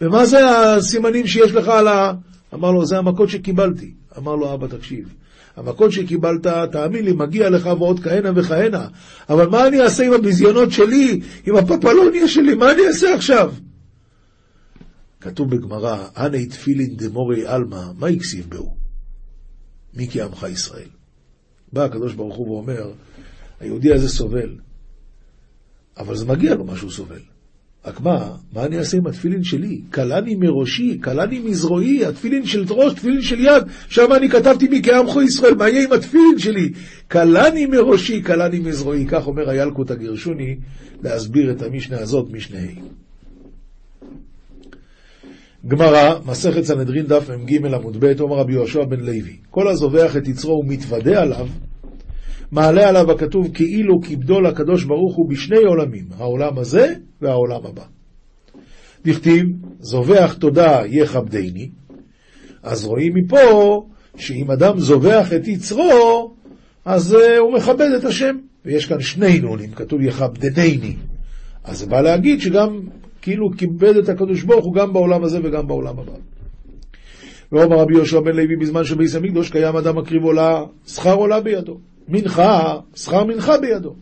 ומה 0.00 0.26
זה 0.26 0.48
הסימנים 0.48 1.26
שיש 1.26 1.52
לך 1.52 1.68
על 1.68 1.88
ה... 1.88 2.12
אמר 2.54 2.70
לו, 2.70 2.86
זה 2.86 2.98
המכות 2.98 3.28
שקיבלתי. 3.28 3.94
אמר 4.18 4.34
לו, 4.36 4.54
אבא, 4.54 4.66
תקשיב, 4.66 5.14
המכות 5.56 5.92
שקיבלת, 5.92 6.46
תאמין 6.72 7.04
לי, 7.04 7.12
מגיע 7.12 7.50
לך 7.50 7.66
ועוד 7.66 8.00
כהנה 8.00 8.30
וכהנה. 8.34 8.86
אבל 9.28 9.48
מה 9.48 9.66
אני 9.66 9.80
אעשה 9.80 10.06
עם 10.06 10.12
הביזיונות 10.12 10.72
שלי, 10.72 11.20
עם 11.46 11.56
הפפלוניה 11.56 12.28
שלי, 12.28 12.54
מה 12.54 12.72
אני 12.72 12.86
אעשה 12.86 13.14
עכשיו? 13.14 13.52
כתוב 15.20 15.50
בגמרא, 15.50 16.08
אנא 16.16 16.44
תפילין 16.50 16.96
דמורי 16.96 17.46
עלמא, 17.46 17.82
מה 17.98 18.06
הקסיב 18.06 18.46
בהו? 18.48 18.76
מי 19.94 20.08
כי 20.08 20.20
עמך 20.20 20.46
ישראל? 20.52 20.88
בא 21.72 21.84
הקדוש 21.84 22.14
ברוך 22.14 22.36
הוא 22.36 22.48
ואומר, 22.48 22.92
היהודי 23.60 23.92
הזה 23.92 24.08
סובל, 24.08 24.56
אבל 25.98 26.16
זה 26.16 26.24
מגיע 26.26 26.54
לו 26.54 26.64
מה 26.64 26.76
שהוא 26.76 26.90
סובל. 26.90 27.20
רק 27.84 28.00
מה, 28.00 28.36
מה 28.52 28.66
אני 28.66 28.78
אעשה 28.78 28.96
עם 28.96 29.06
התפילין 29.06 29.44
שלי? 29.44 29.82
קלני 29.90 30.34
מראשי, 30.34 30.98
קלני 30.98 31.38
מזרועי, 31.38 32.06
התפילין 32.06 32.46
של 32.46 32.64
ראש, 32.68 32.94
תפילין 32.94 33.22
של 33.22 33.40
יד, 33.40 33.62
שם 33.88 34.12
אני 34.16 34.28
כתבתי 34.28 34.68
בי 34.68 34.82
כעמך 34.82 35.12
ישראל, 35.24 35.54
מה 35.54 35.68
יהיה 35.68 35.84
עם 35.84 35.92
התפילין 35.92 36.38
שלי? 36.38 36.72
קלני 37.08 37.66
מראשי, 37.66 38.22
קלני 38.22 38.58
מזרועי, 38.58 39.06
כך 39.06 39.26
אומר 39.26 39.50
הילקוט 39.50 39.90
הגרשוני, 39.90 40.56
להסביר 41.02 41.52
את 41.52 41.62
המשנה 41.62 41.98
הזאת, 41.98 42.30
משנה 42.30 42.58
ה'. 42.58 42.99
גמרא, 45.68 46.18
מסכת 46.26 46.62
סנהדרין 46.62 47.06
דף 47.06 47.30
מ"ג 47.30 47.66
עמוד 47.74 47.96
ב', 48.00 48.20
אומר 48.20 48.36
רבי 48.36 48.52
יהושע 48.52 48.84
בן 48.84 49.00
לוי, 49.00 49.36
כל 49.50 49.68
הזובח 49.68 50.16
את 50.16 50.28
יצרו 50.28 50.52
ומתוודה 50.52 51.22
עליו, 51.22 51.46
מעלה 52.52 52.88
עליו 52.88 53.10
הכתוב 53.10 53.48
כאילו 53.54 54.00
כיבדו 54.00 54.40
לקדוש 54.40 54.84
ברוך 54.84 55.16
הוא 55.16 55.28
בשני 55.28 55.58
עולמים, 55.58 56.04
העולם 56.18 56.58
הזה 56.58 56.94
והעולם 57.20 57.66
הבא. 57.66 57.84
דכתיב, 59.04 59.46
זובח 59.80 60.36
תודה 60.40 60.82
יכבדני, 60.86 61.70
אז 62.62 62.84
רואים 62.84 63.12
מפה 63.14 63.86
שאם 64.16 64.50
אדם 64.50 64.78
זובח 64.78 65.32
את 65.32 65.48
יצרו, 65.48 66.34
אז 66.84 67.12
uh, 67.12 67.38
הוא 67.38 67.52
מכבד 67.52 67.88
את 67.98 68.04
השם. 68.04 68.36
ויש 68.64 68.86
כאן 68.86 69.00
שני 69.00 69.40
נונים, 69.40 69.72
כתוב 69.72 70.00
יכבדני. 70.02 70.96
אז 71.64 71.78
זה 71.78 71.86
בא 71.86 72.00
להגיד 72.00 72.40
שגם 72.40 72.80
כאילו 73.22 73.50
כיבד 73.58 73.96
את 73.96 74.08
הקדוש 74.08 74.42
ברוך 74.42 74.64
הוא 74.64 74.74
גם 74.74 74.92
בעולם 74.92 75.24
הזה 75.24 75.38
וגם 75.42 75.66
בעולם 75.66 75.98
הבא. 75.98 76.12
ואומר 77.52 77.76
רבי 77.76 77.94
יהושע 77.94 78.20
בן 78.20 78.36
לוי 78.36 78.56
בזמן 78.56 78.84
שביס 78.84 79.14
המקדוש 79.14 79.50
קיים 79.50 79.76
אדם 79.76 79.98
מקריב 79.98 80.24
עולה, 80.24 80.64
שכר 80.86 81.14
עולה 81.14 81.40
בידו. 81.40 81.78
מנחה, 82.08 82.78
שכר 82.94 83.24
מנחה 83.24 83.58
בידו. 83.58 83.94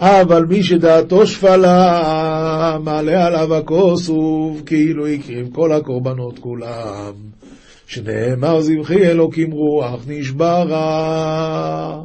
אבל 0.00 0.44
מי 0.44 0.62
שדעתו 0.62 1.26
שפלה, 1.26 2.78
מעלה 2.84 3.26
עליו 3.26 3.54
הכוס 3.54 4.08
וכאילו 4.08 5.06
הקריב 5.06 5.48
כל 5.54 5.72
הקורבנות 5.72 6.38
כולם. 6.38 7.12
שנאמר 7.86 8.60
זבחי 8.60 9.06
אלוקים 9.06 9.50
רוח 9.50 10.04
נשברה. 10.08 12.02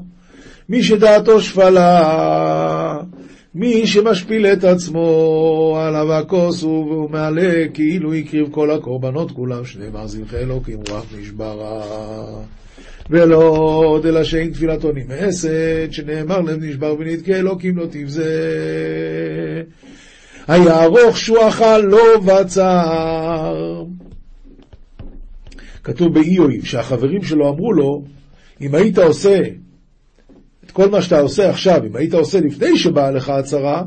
מי 0.69 0.83
שדעתו 0.83 1.41
שפלה, 1.41 2.99
מי 3.55 3.87
שמשפיל 3.87 4.45
את 4.45 4.63
עצמו, 4.63 5.77
עליו 5.81 6.13
הכוס 6.13 6.63
הוא 6.63 7.09
מעלה 7.09 7.65
כאילו 7.73 8.13
הקריב 8.13 8.47
כל 8.51 8.71
הקורבנות 8.71 9.31
כולם, 9.31 9.65
שנאמר 9.65 10.07
זבחי 10.07 10.37
אלוקים 10.37 10.79
רוח 10.89 11.05
נשברה. 11.19 11.83
ולא 13.09 13.57
עוד 13.85 14.05
אלא 14.05 14.23
שאין 14.23 14.51
תפילתו 14.51 14.91
נמאסת, 14.91 15.87
שנאמר 15.91 16.41
לב 16.41 16.63
נשבר 16.63 16.95
ונתקה 16.99 17.35
אלוקים 17.35 17.77
לא 17.77 17.85
תבזה. 17.91 18.33
היערוך 20.47 21.17
שועך 21.17 21.61
לא 21.83 22.19
בצר. 22.25 23.83
כתוב 25.83 26.13
באיוב 26.13 26.51
שהחברים 26.63 27.23
שלו 27.23 27.49
אמרו 27.49 27.73
לו, 27.73 28.03
אם 28.61 28.75
היית 28.75 28.97
עושה 28.97 29.41
כל 30.73 30.89
מה 30.89 31.01
שאתה 31.01 31.19
עושה 31.19 31.49
עכשיו, 31.49 31.81
אם 31.85 31.95
היית 31.95 32.13
עושה 32.13 32.39
לפני 32.39 32.77
שבאה 32.77 33.11
לך 33.11 33.29
הצהרה, 33.29 33.83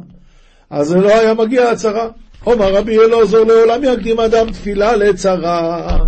אז 0.71 0.93
לא 0.93 1.19
היה 1.19 1.35
מגיע 1.35 1.71
הצהרה. 1.71 2.09
עומר 2.45 2.75
רבי 2.75 2.99
אלעזר 2.99 3.45
לעולם 3.45 3.81
יקדים 3.85 4.21
אדם 4.21 4.51
תפילה 4.51 4.97
לצרה. 4.97 5.99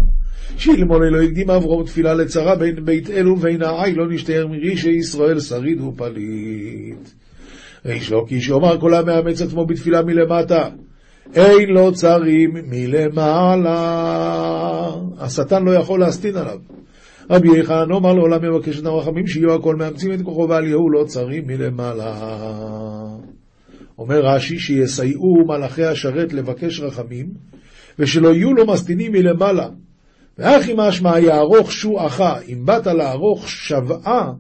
שאלמון 0.57 1.03
אלוהי 1.03 1.27
הקדים 1.27 1.51
אברום 1.51 1.85
תפילה 1.85 2.15
לצרה 2.15 2.55
בין 2.55 2.85
בית 2.85 3.11
אלו 3.11 3.33
ובין 3.33 3.63
העי 3.63 3.95
לא 3.95 4.09
נשתער 4.09 4.47
מרישי 4.47 4.91
ישראל 4.91 5.41
שריד 5.41 5.81
ופליט. 5.81 7.09
ריש 7.87 8.13
לא 8.13 8.25
כי 8.29 8.41
שאומר 8.41 8.81
כל 8.81 8.95
המאמץ 8.95 9.43
עצמו 9.43 9.67
בתפילה 9.67 10.03
מלמטה, 10.03 10.69
אין 11.35 11.69
לו 11.69 11.93
צרים 11.93 12.51
מלמעלה. 12.71 13.81
השטן 15.19 15.65
לא 15.65 15.71
יכול 15.71 16.01
להסטין 16.01 16.37
עליו. 16.37 16.59
רבי 17.31 17.59
יחנן 17.59 17.91
אומר 17.91 18.13
לעולם 18.13 18.43
מבקש 18.43 18.79
את 18.79 18.87
הרחמים 18.87 19.27
שיהיו 19.27 19.55
הכל 19.55 19.77
מאמצים 19.77 20.13
את 20.13 20.23
כוחו 20.23 20.47
ואל 20.49 20.65
יהיו 20.65 20.89
לו 20.89 21.07
צרים 21.07 21.47
מלמעלה. 21.47 22.15
אומר 23.99 24.21
רש"י 24.27 24.59
שיסייעו 24.59 25.45
מלאכי 25.47 25.85
השרת 25.85 26.33
לבקש 26.33 26.81
רחמים 26.81 27.27
ושלא 27.99 28.29
יהיו 28.29 28.55
לו 28.55 28.67
מסטינים 28.67 29.13
מלמעלה. 29.13 29.69
ואחי 30.39 30.75
משמע 30.77 31.19
יערוך 31.19 31.73
שועך, 31.73 32.21
אם 32.49 32.65
באת 32.65 32.87
לערוך 32.87 33.49
שוועה 33.49 34.33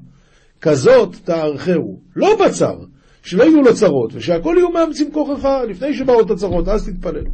כזאת 0.61 1.17
תערכהו, 1.25 2.01
לא 2.17 2.37
בצר, 2.45 2.75
שלא 3.23 3.45
יהיו 3.45 3.63
לו 3.63 3.75
צרות, 3.75 4.11
ושהכל 4.15 4.55
יהיו 4.59 4.71
מאמצים 4.71 5.13
כוחך 5.13 5.49
לפני 5.69 5.95
שבאות 5.95 6.31
הצרות, 6.31 6.69
אז 6.69 6.89
תתפלל. 6.89 7.25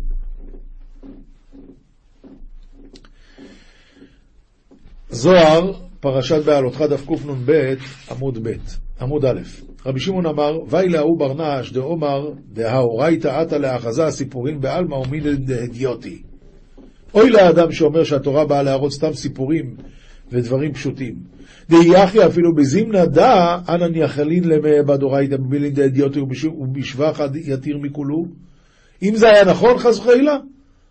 זוהר, 5.15 5.73
פרשת 6.01 6.45
בעלותך 6.45 6.81
דף 6.91 7.07
קנ"ב, 7.07 7.75
עמוד 8.11 8.39
ב', 8.43 8.53
עמוד 9.01 9.25
א', 9.25 9.41
רבי 9.87 10.01
שמעון 10.01 10.27
אמר, 10.27 10.59
ואי 10.69 10.97
ההוא 10.97 11.19
ברנש 11.19 11.73
דאומר 11.73 12.31
דהאורייתא 12.53 13.29
עתה 13.29 13.59
לאחזה 13.59 14.11
סיפורים 14.11 14.61
בעלמא 14.61 14.95
ומינא 14.95 15.35
דהדיוטי. 15.35 16.23
אוי 17.15 17.31
לאדם 17.31 17.73
שאומר 17.73 18.05
שהתורה 18.05 18.45
באה 18.45 18.63
להראות 18.63 18.93
סתם 18.93 19.13
סיפורים 19.13 19.77
ודברים 20.33 20.73
פשוטים. 20.73 21.15
דהיחי 21.69 22.27
אפילו 22.27 22.55
בזימנה 22.55 23.07
דא, 23.07 23.59
אנא 23.69 23.85
ניחלין 23.85 24.45
למעבדורייתא 24.45 25.37
בבילין 25.37 25.73
דאדיוטי 25.73 26.21
ובשבח 26.21 27.21
יתיר 27.35 27.79
מכולו. 27.79 28.25
אם 29.03 29.17
זה 29.17 29.31
היה 29.31 29.45
נכון, 29.45 29.79
חס 29.79 29.99
וחלילה, 29.99 30.37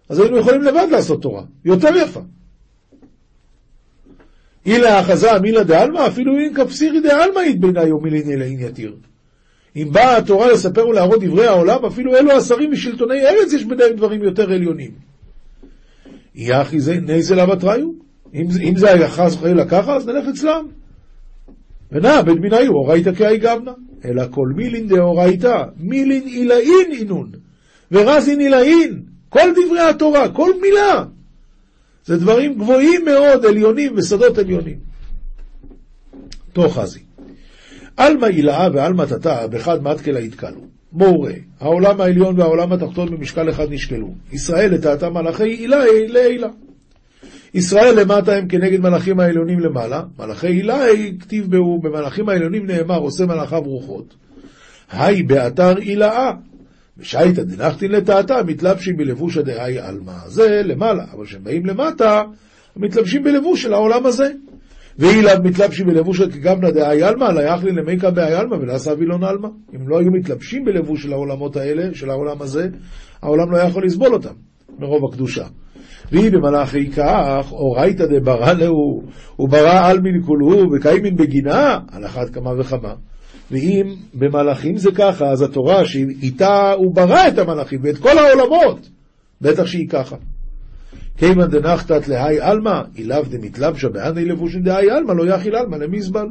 אז 0.10 0.20
היינו 0.20 0.38
יכולים 0.38 0.62
לבד 0.62 0.88
לעשות 0.92 1.22
תורה, 1.22 1.44
יותר 1.66 1.90
יפה. 2.04 2.22
אילה 4.66 5.02
אחזה 5.02 5.40
מילה 5.42 5.64
דעלמא, 5.64 6.08
אפילו 6.08 6.38
אין 6.38 6.54
כפסירי 6.54 7.00
דעלמא 7.00 7.42
ביניי 7.60 7.92
ומילין 7.92 8.32
אלא 8.32 8.44
אין 8.44 8.60
יתיר. 8.60 8.96
אם 9.76 9.88
באה 9.92 10.18
התורה 10.18 10.52
לספר 10.52 10.88
ולהראות 10.88 11.24
דברי 11.24 11.48
העולם, 11.48 11.86
אפילו 11.86 12.18
אלו 12.18 12.32
השרים 12.32 12.70
ושלטוני 12.74 13.22
ארץ 13.28 13.54
יש 13.54 13.66
ביניהם 13.66 13.94
דברים 13.96 14.24
יותר 14.24 14.52
עליונים. 14.52 14.92
יחי 16.36 16.80
זה 16.80 16.96
נזל 17.02 17.40
אבטריו. 17.40 17.88
אם, 18.34 18.48
אם 18.62 18.76
זה 18.76 18.92
היה 18.92 19.10
חס 19.10 19.36
וחלילה 19.36 19.66
ככה, 19.66 19.96
אז 19.96 20.08
נלך 20.08 20.28
אצלם. 20.28 20.68
ונא 21.92 22.22
בית 22.22 22.40
ביניו 22.40 22.72
אורייתא 22.74 23.14
כאי 23.14 23.38
גבנה. 23.38 23.72
אלא 24.06 24.24
כל 24.32 24.48
מילין 24.56 24.88
דאורייתא, 24.88 25.64
מילין 25.78 26.26
עילאין 26.26 26.92
אינון, 26.92 27.32
ורזין 27.92 28.40
עילאין. 28.40 29.02
כל 29.30 29.52
דברי 29.52 29.80
התורה, 29.80 30.30
כל 30.30 30.52
מילה. 30.62 31.04
זה 32.06 32.18
דברים 32.18 32.54
גבוהים 32.54 33.06
מאוד, 33.06 33.46
עליונים 33.46 33.94
וסודות 33.96 34.38
עליונים. 34.38 34.78
תוך 36.54 36.80
חזי. 36.80 37.00
עלמא 37.98 38.26
עילאה 38.26 38.68
ועלמא 38.74 39.04
תתא, 39.04 39.48
בחד 39.48 39.84
מתקלה 39.84 40.20
יתקלו. 40.20 40.62
מורה, 40.92 41.34
העולם 41.60 42.02
העליון 42.02 42.40
והעולם 42.40 42.74
התחתון 42.74 43.12
במשקל 43.12 43.50
אחד 43.50 43.68
נשקלו. 43.70 44.14
ישראל 44.32 44.74
לטעתה 44.74 45.10
מלאכי 45.10 45.44
הילה 45.44 45.86
לעילה. 46.08 46.48
ישראל 47.54 48.00
למטה 48.00 48.36
הם 48.36 48.48
כנגד 48.48 48.80
מלאכים 48.80 49.20
העליונים 49.20 49.60
למעלה, 49.60 50.04
מלאכי 50.20 50.48
הילה 50.48 50.86
כתיב 51.20 51.52
בהו, 51.52 51.82
במלאכים 51.82 52.30
העליונים 52.30 52.66
נאמר 52.66 53.00
עושה 53.00 53.26
מלאכיו 53.26 53.62
רוחות. 53.62 54.16
היי 54.92 55.24
באתר 55.24 55.78
הילאה. 55.78 56.32
ושייתא 56.98 57.44
דנחתין 57.44 57.92
לטעתה 57.92 58.44
מתלבשים 58.44 58.98
בלבוש 58.98 59.38
הדהאי 59.38 59.80
עלמא. 59.80 60.14
זה 60.28 60.62
למעלה, 60.64 61.04
אבל 61.14 61.26
כשהם 61.26 61.44
באים 61.44 61.66
למטה, 61.66 62.22
מתלבשים 62.78 63.24
בלבוש 63.24 63.64
של 63.64 63.74
העולם 63.74 64.06
הזה. 64.06 64.32
ואילן 65.00 65.42
מתלבשים 65.44 65.88
בלבוש 65.88 66.22
כגמנא 66.22 66.70
דאי 66.70 67.04
עלמא, 67.04 67.24
לא 67.24 67.40
יחלי 67.42 67.72
למיקה 67.72 68.12
באי 68.12 68.34
עלמא 68.34 68.56
ולעשה 68.56 68.92
וילון 68.98 69.24
עלמא. 69.24 69.48
אם 69.76 69.90
לא 69.90 70.00
היו 70.00 70.12
מתלבשים 70.12 70.66
בלבוש 70.66 71.04
של 71.04 71.14
העולמות 71.14 71.56
האלה, 71.56 71.94
של 71.94 72.10
העולם 72.10 72.42
הזה, 72.42 72.68
העולם 73.22 73.52
לא 73.52 73.58
יכול 73.58 73.86
לסבול 73.86 74.14
אותם, 74.14 74.34
מרוב 74.80 75.12
הקדושה. 75.12 75.46
והיא 76.12 76.32
במלאכי 76.32 76.92
כך, 76.92 77.52
אורייתא 77.52 78.06
דברא 78.06 78.54
להו, 78.54 79.04
וברא 79.40 79.88
עלמין 79.88 80.22
כולהו, 80.26 80.72
וקיימין 80.72 81.16
בגינה, 81.16 81.80
על 81.92 82.06
אחת 82.06 82.30
כמה 82.30 82.52
וכמה. 82.60 82.94
ואם 83.54 83.96
במלאכים 84.14 84.78
זה 84.78 84.92
ככה, 84.92 85.26
אז 85.26 85.42
התורה 85.42 85.86
שאיתה 85.86 86.72
הוא 86.72 86.96
ברא 86.96 87.28
את 87.28 87.38
המלאכים 87.38 87.80
ואת 87.84 87.98
כל 87.98 88.18
העולמות, 88.18 88.90
בטח 89.42 89.66
שהיא 89.66 89.90
ככה. 89.90 90.16
כיוון 91.18 91.50
דנחתת 91.50 92.08
להי 92.08 92.40
עלמא, 92.40 92.82
אילאו 92.98 93.24
דמתלבשה 93.30 93.90
באני 93.90 94.26
לבושין 94.26 94.64
דהי 94.64 94.90
עלמא, 94.90 95.14
לא 95.14 95.28
יאכיל 95.28 95.56
עלמא 95.56 95.76
למזבל. 95.76 96.28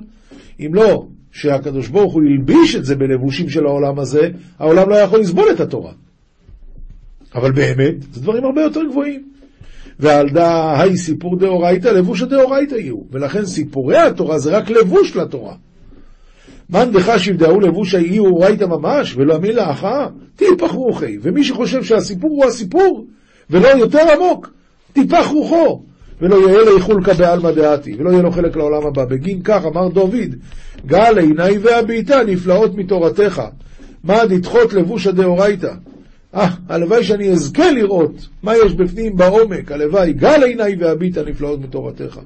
אם 0.60 0.74
לא, 0.74 1.06
שהקדוש 1.32 1.88
ברוך 1.88 2.14
הוא 2.14 2.22
הלביש 2.22 2.76
את 2.76 2.84
זה 2.84 2.96
בלבושים 2.96 3.48
של 3.48 3.66
העולם 3.66 3.98
הזה, 3.98 4.28
העולם 4.58 4.90
לא 4.90 4.94
יכול 4.94 5.20
לסבול 5.20 5.46
את 5.52 5.60
התורה. 5.60 5.92
אבל 7.34 7.52
באמת, 7.52 8.02
זה 8.12 8.20
דברים 8.20 8.44
הרבה 8.44 8.62
יותר 8.62 8.80
גבוהים. 8.90 9.28
ועל 9.98 10.28
דא 10.28 10.80
היי 10.80 10.96
סיפור 10.96 11.38
דאורייתא, 11.38 11.88
לבוש 11.88 12.22
הדאורייתא 12.22 12.74
יהיו. 12.74 12.96
ולכן 13.10 13.44
סיפורי 13.44 13.98
התורה 13.98 14.38
זה 14.38 14.56
רק 14.56 14.70
לבוש 14.70 15.16
לתורה. 15.16 15.54
מאן 16.72 16.92
דחשיב 16.92 17.36
דאו 17.36 17.60
לבוש 17.60 17.94
האי 17.94 18.18
אורייתא 18.18 18.64
ממש, 18.64 19.16
ולא 19.16 19.34
המילה 19.34 19.70
אחא, 19.70 20.06
טיפח 20.36 20.70
רוחי. 20.70 21.18
ומי 21.22 21.44
שחושב 21.44 21.82
שהסיפור 21.82 22.30
הוא 22.30 22.44
הסיפור, 22.44 23.06
ולא 23.50 23.68
יותר 23.68 24.02
עמוק, 24.16 24.50
טיפח 24.92 25.26
רוחו, 25.32 25.82
ולא 26.20 26.48
יהיה 26.48 26.64
לאיחולקא 26.64 27.12
בעלמא 27.12 27.50
דעתי, 27.50 27.94
ולא 27.98 28.10
יהיה 28.10 28.22
לו 28.22 28.30
חלק 28.30 28.56
לעולם 28.56 28.86
הבא. 28.86 29.04
בגין 29.04 29.42
כך 29.44 29.64
אמר 29.64 29.88
דוד, 29.88 30.34
גל 30.86 31.18
עיני 31.18 31.58
והביטה 31.58 32.24
נפלאות 32.24 32.74
מתורתך. 32.74 33.42
מה 34.04 34.24
לדחות 34.24 34.72
לבושה 34.72 35.12
דאורייתא. 35.12 35.72
אה, 36.34 36.48
הלוואי 36.68 37.04
שאני 37.04 37.30
אזכה 37.30 37.70
לראות 37.70 38.28
מה 38.42 38.56
יש 38.56 38.74
בפנים 38.74 39.16
בעומק, 39.16 39.72
הלוואי, 39.72 40.12
גל 40.12 40.42
עיני 40.42 40.76
והביטה 40.78 41.22
נפלאות 41.22 41.60
מתורתך. 41.60 42.18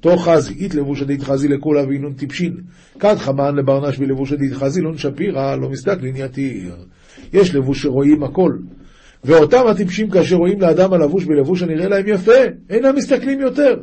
תוך 0.00 0.28
חזי, 0.28 0.54
אית 0.54 0.74
לבושה 0.74 1.04
דית 1.04 1.22
חזי 1.22 1.48
לכולה 1.48 1.84
ואינון 1.88 2.12
טיפשין. 2.12 2.56
כד 2.98 3.16
חמן 3.18 3.56
לברנש 3.56 3.98
בלבושה 3.98 4.36
דית 4.36 4.52
חזי, 4.52 4.80
לא 4.80 4.96
שפירא, 4.96 5.56
לא 5.56 5.70
מסתכלין 5.70 6.16
יתיר. 6.16 6.76
יש 7.32 7.54
לבוש 7.54 7.82
שרואים 7.82 8.22
הכל. 8.22 8.52
ואותם 9.24 9.66
הטיפשים 9.66 10.10
כאשר 10.10 10.36
רואים 10.36 10.60
לאדם 10.60 10.92
הלבוש 10.92 11.24
בלבוש 11.24 11.62
הנראה 11.62 11.88
להם 11.88 12.08
יפה, 12.08 12.40
אינם 12.70 12.96
מסתכלים 12.96 13.40
יותר. 13.40 13.74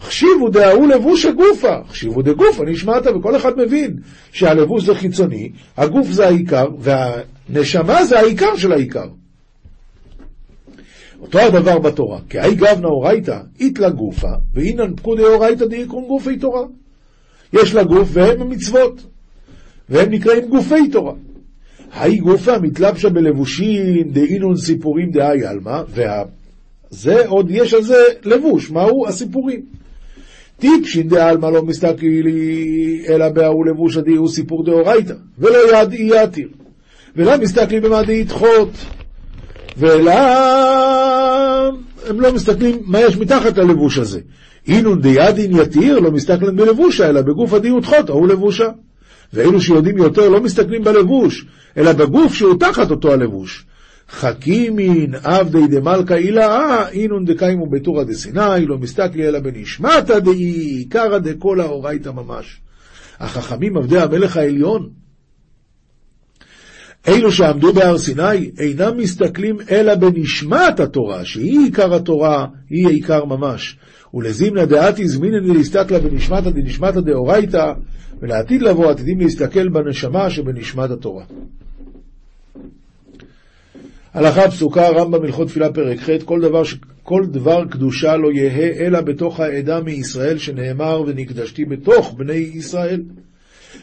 חשיבו 0.00 0.48
דההוא 0.48 0.88
לבוש 0.88 1.26
הגופה, 1.26 1.76
חשיבו 1.88 2.22
דגופה 2.22 2.64
נשמעת, 2.64 3.06
וכל 3.06 3.36
אחד 3.36 3.52
מבין 3.58 3.96
שהלבוש 4.32 4.84
זה 4.84 4.94
חיצוני, 4.94 5.52
הגוף 5.76 6.06
זה 6.10 6.26
העיקר, 6.26 6.66
והנשמה 6.78 8.04
זה 8.04 8.18
העיקר 8.18 8.56
של 8.56 8.72
העיקר. 8.72 9.06
אותו 11.22 11.38
הדבר 11.38 11.78
בתורה, 11.78 12.18
כי 12.28 12.38
האי 12.38 12.54
גבנה 12.54 12.88
אורייתא, 12.88 13.38
איתלה 13.60 13.90
גופה, 13.90 14.32
ואינן 14.54 14.96
פקודי 14.96 15.22
אורייתא 15.22 15.64
דאיקרון 15.64 16.04
גופי 16.06 16.36
תורה. 16.36 16.62
יש 17.52 17.74
לה 17.74 17.84
גוף 17.84 18.08
והם 18.12 18.42
המצוות, 18.42 19.02
והם 19.88 20.10
נקראים 20.10 20.48
גופי 20.48 20.88
תורה. 20.88 21.12
האי 21.92 22.16
גופה 22.16 22.58
מתלבשה 22.58 23.08
בלבושין 23.08 24.12
דאינון 24.12 24.56
סיפורים 24.56 25.10
דאי 25.10 25.44
עלמא, 25.44 25.82
זה 26.90 27.26
עוד 27.26 27.50
יש 27.50 27.74
על 27.74 27.82
זה 27.82 28.04
לבוש, 28.24 28.70
מהו 28.70 29.06
הסיפורים. 29.08 29.60
טיפשין 30.58 31.08
דעלמא 31.08 31.46
לא 31.46 31.62
מסתכלי 31.62 33.04
אלא 33.08 33.28
בהוא 33.28 33.66
לבוש 33.66 33.96
עדי 33.96 34.14
הוא 34.14 34.28
סיפור 34.28 34.64
דאורייתא, 34.64 35.14
ולא 35.38 35.58
יד 35.72 35.92
אי 35.92 36.10
יתיר. 36.22 36.48
ולא 37.16 37.38
מסתכלי 37.38 37.80
במה 37.80 38.02
די 38.02 38.12
ידחות. 38.12 38.70
ולא... 39.76 40.81
הם 42.06 42.20
לא 42.20 42.32
מסתכלים 42.32 42.82
מה 42.84 43.00
יש 43.00 43.16
מתחת 43.16 43.58
ללבוש 43.58 43.98
הזה. 43.98 44.20
אינון 44.68 45.00
דידין 45.00 45.56
יתיר 45.56 45.98
לא 45.98 46.10
מסתכלים 46.10 46.56
בלבושה, 46.56 47.08
אלא 47.08 47.20
בגוף 47.20 47.52
הדין 47.52 47.72
ותחות, 47.72 48.08
ההוא 48.08 48.28
לבושה. 48.28 48.68
ואלו 49.32 49.60
שיודעים 49.60 49.98
יותר 49.98 50.28
לא 50.28 50.40
מסתכלים 50.40 50.84
בלבוש, 50.84 51.46
אלא 51.76 51.92
בגוף 51.92 52.34
שהוא 52.34 52.58
תחת 52.58 52.90
אותו 52.90 53.12
הלבוש. 53.12 53.66
חכימין 54.10 55.14
עבדי 55.22 55.66
דמלכא 55.66 56.14
אילאה, 56.14 56.88
אינון 56.88 57.24
דקיימו 57.24 57.66
בתורא 57.66 58.04
דסיני, 58.04 58.66
לא 58.66 58.78
מסתכלי 58.78 59.28
אלא 59.28 59.38
בנשמתא 59.38 60.18
דאי, 60.18 60.34
עיקרא 60.78 61.18
דקולא 61.18 61.64
אורייתא 61.64 62.08
ממש. 62.08 62.60
החכמים 63.20 63.76
עבדי 63.76 63.98
המלך 63.98 64.36
העליון, 64.36 64.88
אלו 67.08 67.32
שעמדו 67.32 67.72
בהר 67.72 67.98
סיני 67.98 68.50
אינם 68.58 68.96
מסתכלים 68.96 69.56
אלא 69.70 69.94
בנשמת 69.94 70.80
התורה, 70.80 71.24
שהיא 71.24 71.60
עיקר 71.60 71.94
התורה, 71.94 72.46
היא 72.70 72.86
העיקר 72.86 73.24
ממש. 73.24 73.76
ולזימנה 74.14 74.64
דעתי 74.64 75.08
זמינן 75.08 75.44
להסתכלה 75.44 75.98
בנשמתא 75.98 76.50
דנשמתא 76.50 77.00
דאורייתא, 77.00 77.72
ולעתיד 78.20 78.62
לבוא 78.62 78.90
עתידים 78.90 79.20
להסתכל 79.20 79.68
בנשמה 79.68 80.30
שבנשמת 80.30 80.90
התורה. 80.90 81.24
הלכה 84.14 84.50
פסוקה, 84.50 84.88
רמב"ם 84.88 85.24
הלכות 85.24 85.48
תפילה 85.48 85.72
פרק 85.72 85.98
ח', 85.98 86.10
כל 86.24 86.40
דבר, 86.40 86.62
כל 87.02 87.26
דבר 87.26 87.64
קדושה 87.70 88.16
לא 88.16 88.32
יהא 88.32 88.86
אלא 88.86 89.00
בתוך 89.00 89.40
העדה 89.40 89.80
מישראל, 89.80 90.38
שנאמר 90.38 91.02
ונקדשתי 91.06 91.64
בתוך 91.64 92.14
בני 92.16 92.32
ישראל. 92.32 93.02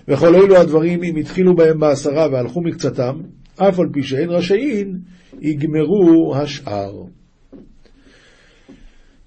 וכל 0.08 0.36
אלו 0.36 0.58
הדברים, 0.58 1.04
אם 1.04 1.15
התחילו 1.15 1.56
בהם 1.56 1.80
בעשרה 1.80 2.28
והלכו 2.32 2.62
מקצתם, 2.62 3.19
אף 3.56 3.80
על 3.80 3.88
פי 3.93 4.04
שאין 4.04 4.30
רשאין, 4.30 4.97
יגמרו 5.41 6.36
השאר. 6.36 7.04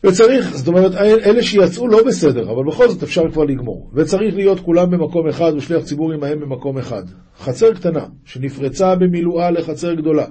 וצריך, 0.04 0.56
זאת 0.56 0.68
אומרת, 0.68 0.94
אלה 0.94 1.42
שיצאו 1.42 1.88
לא 1.88 2.04
בסדר, 2.06 2.52
אבל 2.52 2.64
בכל 2.68 2.88
זאת 2.88 3.02
אפשר 3.02 3.30
כבר 3.32 3.44
לגמור. 3.44 3.90
וצריך 3.94 4.34
להיות 4.34 4.60
כולם 4.60 4.90
במקום 4.90 5.28
אחד 5.28 5.52
ושליח 5.56 5.84
ציבור 5.84 6.12
עמהם 6.12 6.40
במקום 6.40 6.78
אחד. 6.78 7.02
חצר 7.38 7.74
קטנה, 7.74 8.04
שנפרצה 8.24 8.94
במילואה 8.94 9.50
לחצר 9.50 9.94
גדולה, 9.94 10.26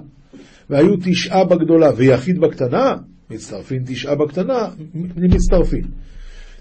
והיו 0.70 0.94
תשעה 1.04 1.44
בגדולה 1.44 1.90
ויחיד 1.96 2.40
בקטנה, 2.40 2.96
מצטרפים 3.30 3.82
תשעה 3.86 4.14
בקטנה, 4.14 4.68
מצטרפים. 5.16 5.84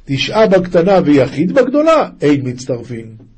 תשעה 0.06 0.48
בקטנה 0.48 1.00
ויחיד 1.06 1.52
בגדולה, 1.52 2.10
אין 2.22 2.42
מצטרפים. 2.50 3.31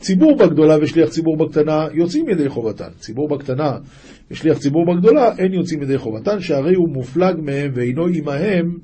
ציבור 0.00 0.36
בגדולה 0.36 0.76
ושליח 0.82 1.08
ציבור 1.08 1.36
בקטנה 1.36 1.86
יוצאים 1.92 2.28
ידי 2.28 2.48
חובתן. 2.48 2.88
ציבור 2.98 3.28
בקטנה 3.28 3.78
ושליח 4.30 4.58
ציבור 4.58 4.94
בגדולה 4.94 5.36
אין 5.38 5.52
יוצאים 5.52 5.82
ידי 5.82 5.98
חובתן, 5.98 6.40
שהרי 6.40 6.74
הוא 6.74 6.88
מופלג 6.88 7.36
מהם 7.38 7.70
ואינו 7.74 8.06
עמהם 8.06 8.78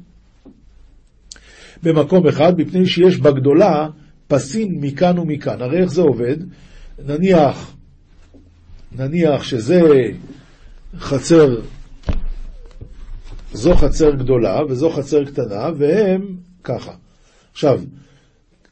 במקום 1.82 2.26
אחד, 2.26 2.52
מפני 2.58 2.86
שיש 2.86 3.18
בגדולה 3.18 3.88
פסים 4.28 4.68
מכאן 4.80 5.18
ומכאן. 5.18 5.62
הרי 5.62 5.82
איך 5.82 5.90
זה 5.92 6.00
עובד? 6.00 6.36
נניח, 7.06 7.76
נניח 8.98 9.42
שזה 9.42 9.80
חצר, 10.98 11.60
זו 13.52 13.74
חצר 13.74 14.10
גדולה 14.10 14.60
וזו 14.68 14.90
חצר 14.90 15.24
קטנה, 15.24 15.68
והם 15.78 16.36
ככה. 16.64 16.92
עכשיו, 17.52 17.80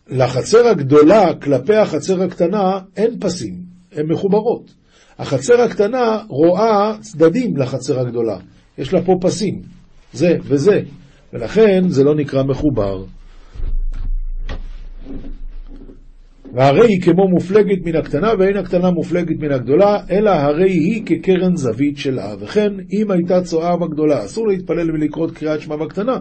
לחצר 0.08 0.66
הגדולה 0.66 1.34
כלפי 1.34 1.74
החצר 1.74 2.22
הקטנה 2.22 2.78
אין 2.96 3.20
פסים, 3.20 3.54
הן 3.92 4.12
מחוברות. 4.12 4.74
החצר 5.18 5.60
הקטנה 5.60 6.18
רואה 6.28 6.96
צדדים 7.00 7.56
לחצר 7.56 8.00
הגדולה, 8.00 8.38
יש 8.78 8.92
לה 8.92 9.02
פה 9.02 9.12
פסים, 9.20 9.62
זה 10.12 10.36
וזה, 10.42 10.80
ולכן 11.32 11.88
זה 11.88 12.04
לא 12.04 12.14
נקרא 12.14 12.42
מחובר. 12.42 13.04
והרי 16.54 16.88
היא 16.88 17.02
כמו 17.02 17.28
מופלגת 17.28 17.78
מן 17.84 17.96
הקטנה, 17.96 18.32
ואין 18.38 18.56
הקטנה 18.56 18.90
מופלגת 18.90 19.36
מן 19.40 19.52
הגדולה, 19.52 19.98
אלא 20.10 20.30
הרי 20.30 20.70
היא 20.70 21.02
כקרן 21.06 21.56
זווית 21.56 21.98
שלה. 21.98 22.34
וכן, 22.40 22.72
אם 22.92 23.10
הייתה 23.10 23.42
צואה 23.42 23.76
בגדולה, 23.76 24.24
אסור 24.24 24.48
להתפלל 24.48 24.90
ולקרוא 24.90 25.28
קריאת 25.34 25.60
שמע 25.60 25.76
בקטנה, 25.76 26.18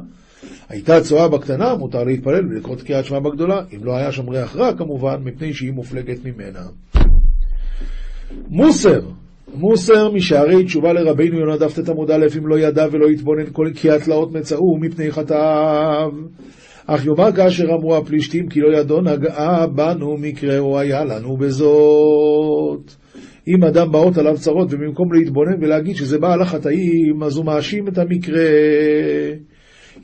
הייתה 0.69 1.01
צואה 1.01 1.27
בקטנה, 1.27 1.75
מותר 1.75 2.03
להתפלל 2.03 2.45
ולקרוא 2.45 2.75
קריאת 2.75 3.05
שמע 3.05 3.19
בגדולה, 3.19 3.61
אם 3.75 3.85
לא 3.85 3.97
היה 3.97 4.11
שם 4.11 4.29
ריח 4.29 4.55
רע 4.55 4.73
כמובן, 4.77 5.15
מפני 5.23 5.53
שהיא 5.53 5.71
מופלגת 5.71 6.25
ממנה. 6.25 6.61
מוסר, 8.49 8.99
מוסר 9.53 10.11
משערי 10.11 10.63
תשובה 10.63 10.93
לרבינו 10.93 11.39
יונה 11.39 11.57
דף 11.57 11.79
ט 11.79 11.89
עמוד 11.89 12.11
א', 12.11 12.25
אם 12.37 12.47
לא 12.47 12.59
ידע 12.59 12.87
ולא 12.91 13.11
יתבונן 13.11 13.45
כל 13.51 13.67
כי 13.75 13.91
התלאות 13.91 14.31
מצאו 14.31 14.77
מפני 14.79 15.11
חטאיו. 15.11 16.11
אך 16.87 17.05
יאמר 17.05 17.31
כאשר 17.31 17.63
אמרו 17.63 17.95
הפלישתים 17.95 18.49
כי 18.49 18.59
לא 18.59 18.77
ידו 18.77 19.01
נגעה 19.01 19.67
בנו 19.67 20.17
מקראו 20.17 20.79
היה 20.79 21.05
לנו 21.05 21.37
בזאת. 21.37 22.91
אם 23.47 23.63
אדם 23.63 23.91
באות 23.91 24.17
עליו 24.17 24.35
צרות 24.37 24.73
ובמקום 24.73 25.13
להתבונן 25.13 25.63
ולהגיד 25.63 25.95
שזה 25.95 26.19
בא 26.19 26.33
על 26.33 26.41
החטאים, 26.41 27.23
אז 27.23 27.37
הוא 27.37 27.45
מאשים 27.45 27.87
את 27.87 27.97
המקרה. 27.97 28.49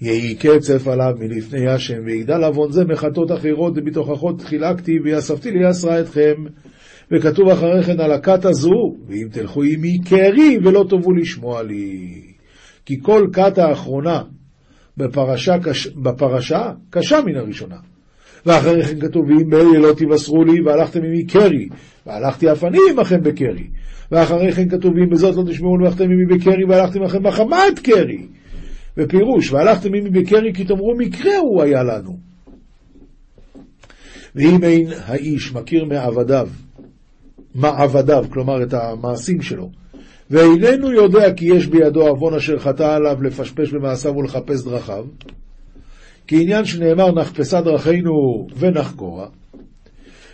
יהי 0.02 0.36
קצף 0.36 0.88
עליו 0.88 1.14
מלפני 1.20 1.68
השם, 1.68 2.00
ויגדל 2.06 2.44
עוון 2.44 2.72
זה 2.72 2.86
מחטות 2.86 3.32
אחרות, 3.32 3.74
ובתוכחות 3.76 4.42
חילקתי, 4.42 5.00
ויאספתי 5.04 5.52
ליסרה 5.52 6.00
אתכם. 6.00 6.34
וכתוב 7.12 7.50
אחרי 7.50 7.84
כן 7.84 8.00
על 8.00 8.12
הכת 8.12 8.46
הזו, 8.46 8.96
ואם 9.08 9.28
תלכו 9.32 9.64
עמי 9.64 10.00
קרי 10.10 10.58
ולא 10.64 10.86
תאבו 10.90 11.14
לשמוע 11.14 11.64
לי. 11.64 12.22
כי 12.86 13.00
כל 13.02 13.28
כת 13.34 13.58
האחרונה 13.58 14.22
בפרשה, 14.98 15.60
קש... 15.60 15.88
בפרשה 15.88 16.72
קשה 16.90 17.22
מן 17.26 17.36
הראשונה. 17.36 17.76
ואחרי 18.46 18.84
כן 18.84 19.00
כתוב, 19.00 19.26
ואם 19.26 19.50
באלה 19.50 19.80
לא 19.80 19.94
תבשרו 19.98 20.44
לי, 20.44 20.62
והלכתם 20.62 21.00
עמי 21.00 21.26
קרי, 21.26 21.70
והלכתי 22.08 22.52
אף 22.52 22.64
אני 22.64 22.78
עמכם 22.92 23.24
בקרי. 23.24 23.68
ואחרי 24.12 24.52
כן 24.52 24.70
כתוב, 24.70 24.94
ואם 24.96 25.10
בזאת 25.10 25.36
לא 25.36 25.52
תשמעו 25.52 25.78
והלכתם 25.82 26.04
עמי 26.04 26.26
בקרי, 26.26 26.66
והלכתם 26.70 27.02
עמכם 27.02 27.24
בחמת 27.24 27.80
קרי. 27.84 28.28
ופירוש, 28.98 29.52
והלכתם 29.52 29.94
עמי 29.94 30.10
בקרי 30.10 30.54
כי 30.54 30.66
תאמרו 30.66 30.96
מקרה 30.98 31.38
הוא 31.38 31.64
היה 31.64 31.84
לנו. 31.84 32.18
ואם 34.36 34.64
אין 34.64 34.88
האיש 35.06 35.54
מכיר 35.54 35.86
מעבדיו, 35.86 36.48
מעבדיו, 37.56 38.26
כלומר 38.30 38.64
את 38.64 38.74
המעשים 38.74 39.42
שלו, 39.42 39.70
ואיננו 40.30 40.92
יודע 40.92 41.34
כי 41.34 41.46
יש 41.46 41.68
בידו 41.68 42.08
עוון 42.08 42.34
אשר 42.34 42.60
חטא 42.60 42.96
עליו 42.96 43.24
לפשפש 43.24 43.72
במעשיו 43.72 44.16
ולחפש 44.18 44.64
דרכיו, 44.64 45.06
כי 46.28 46.42
עניין 46.42 46.66
שנאמר 46.66 47.12
נחפשה 47.12 47.62
דרכינו 47.62 48.48
ונחקורה, 48.58 49.28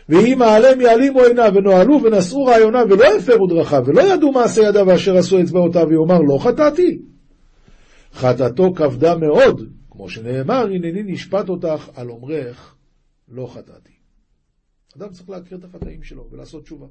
ואם 0.09 0.41
העלם 0.41 0.81
יעלימו 0.81 1.21
עיניו 1.21 1.51
ונועלו 1.55 2.03
ונשאו 2.03 2.45
רעיוניו 2.45 2.85
ולא 2.89 3.05
הפרו 3.17 3.47
דרכיו 3.47 3.83
ולא 3.85 4.01
ידעו 4.01 4.31
מעשה 4.31 4.61
ידיו 4.61 4.87
ואשר 4.87 5.17
עשו 5.17 5.41
אצבעותיו 5.41 5.85
ויאמר 5.89 6.19
לא 6.19 6.37
חטאתי. 6.37 6.97
חטאתו 8.15 8.73
כבדה 8.75 9.17
מאוד, 9.17 9.61
כמו 9.89 10.09
שנאמר, 10.09 10.65
הנני 10.65 11.03
נשפט 11.03 11.49
אותך 11.49 11.89
על 11.95 12.09
אומרך, 12.09 12.75
לא 13.27 13.51
חטאתי. 13.53 13.91
אדם 14.97 15.09
צריך 15.11 15.29
להכיר 15.29 15.57
את 15.57 15.63
החטאים 15.63 16.03
שלו 16.03 16.27
ולעשות 16.31 16.63
תשובה. 16.63 16.85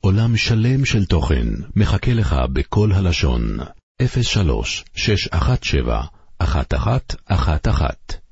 עולם 0.00 0.36
שלם 0.36 0.84
של 0.84 1.04
תוכן 1.06 1.46
מחכה 1.76 2.12
לך 2.12 2.34
בכל 2.52 2.92
הלשון, 2.92 3.42
03 4.22 4.84
617 4.94 6.06
1111 6.40 8.25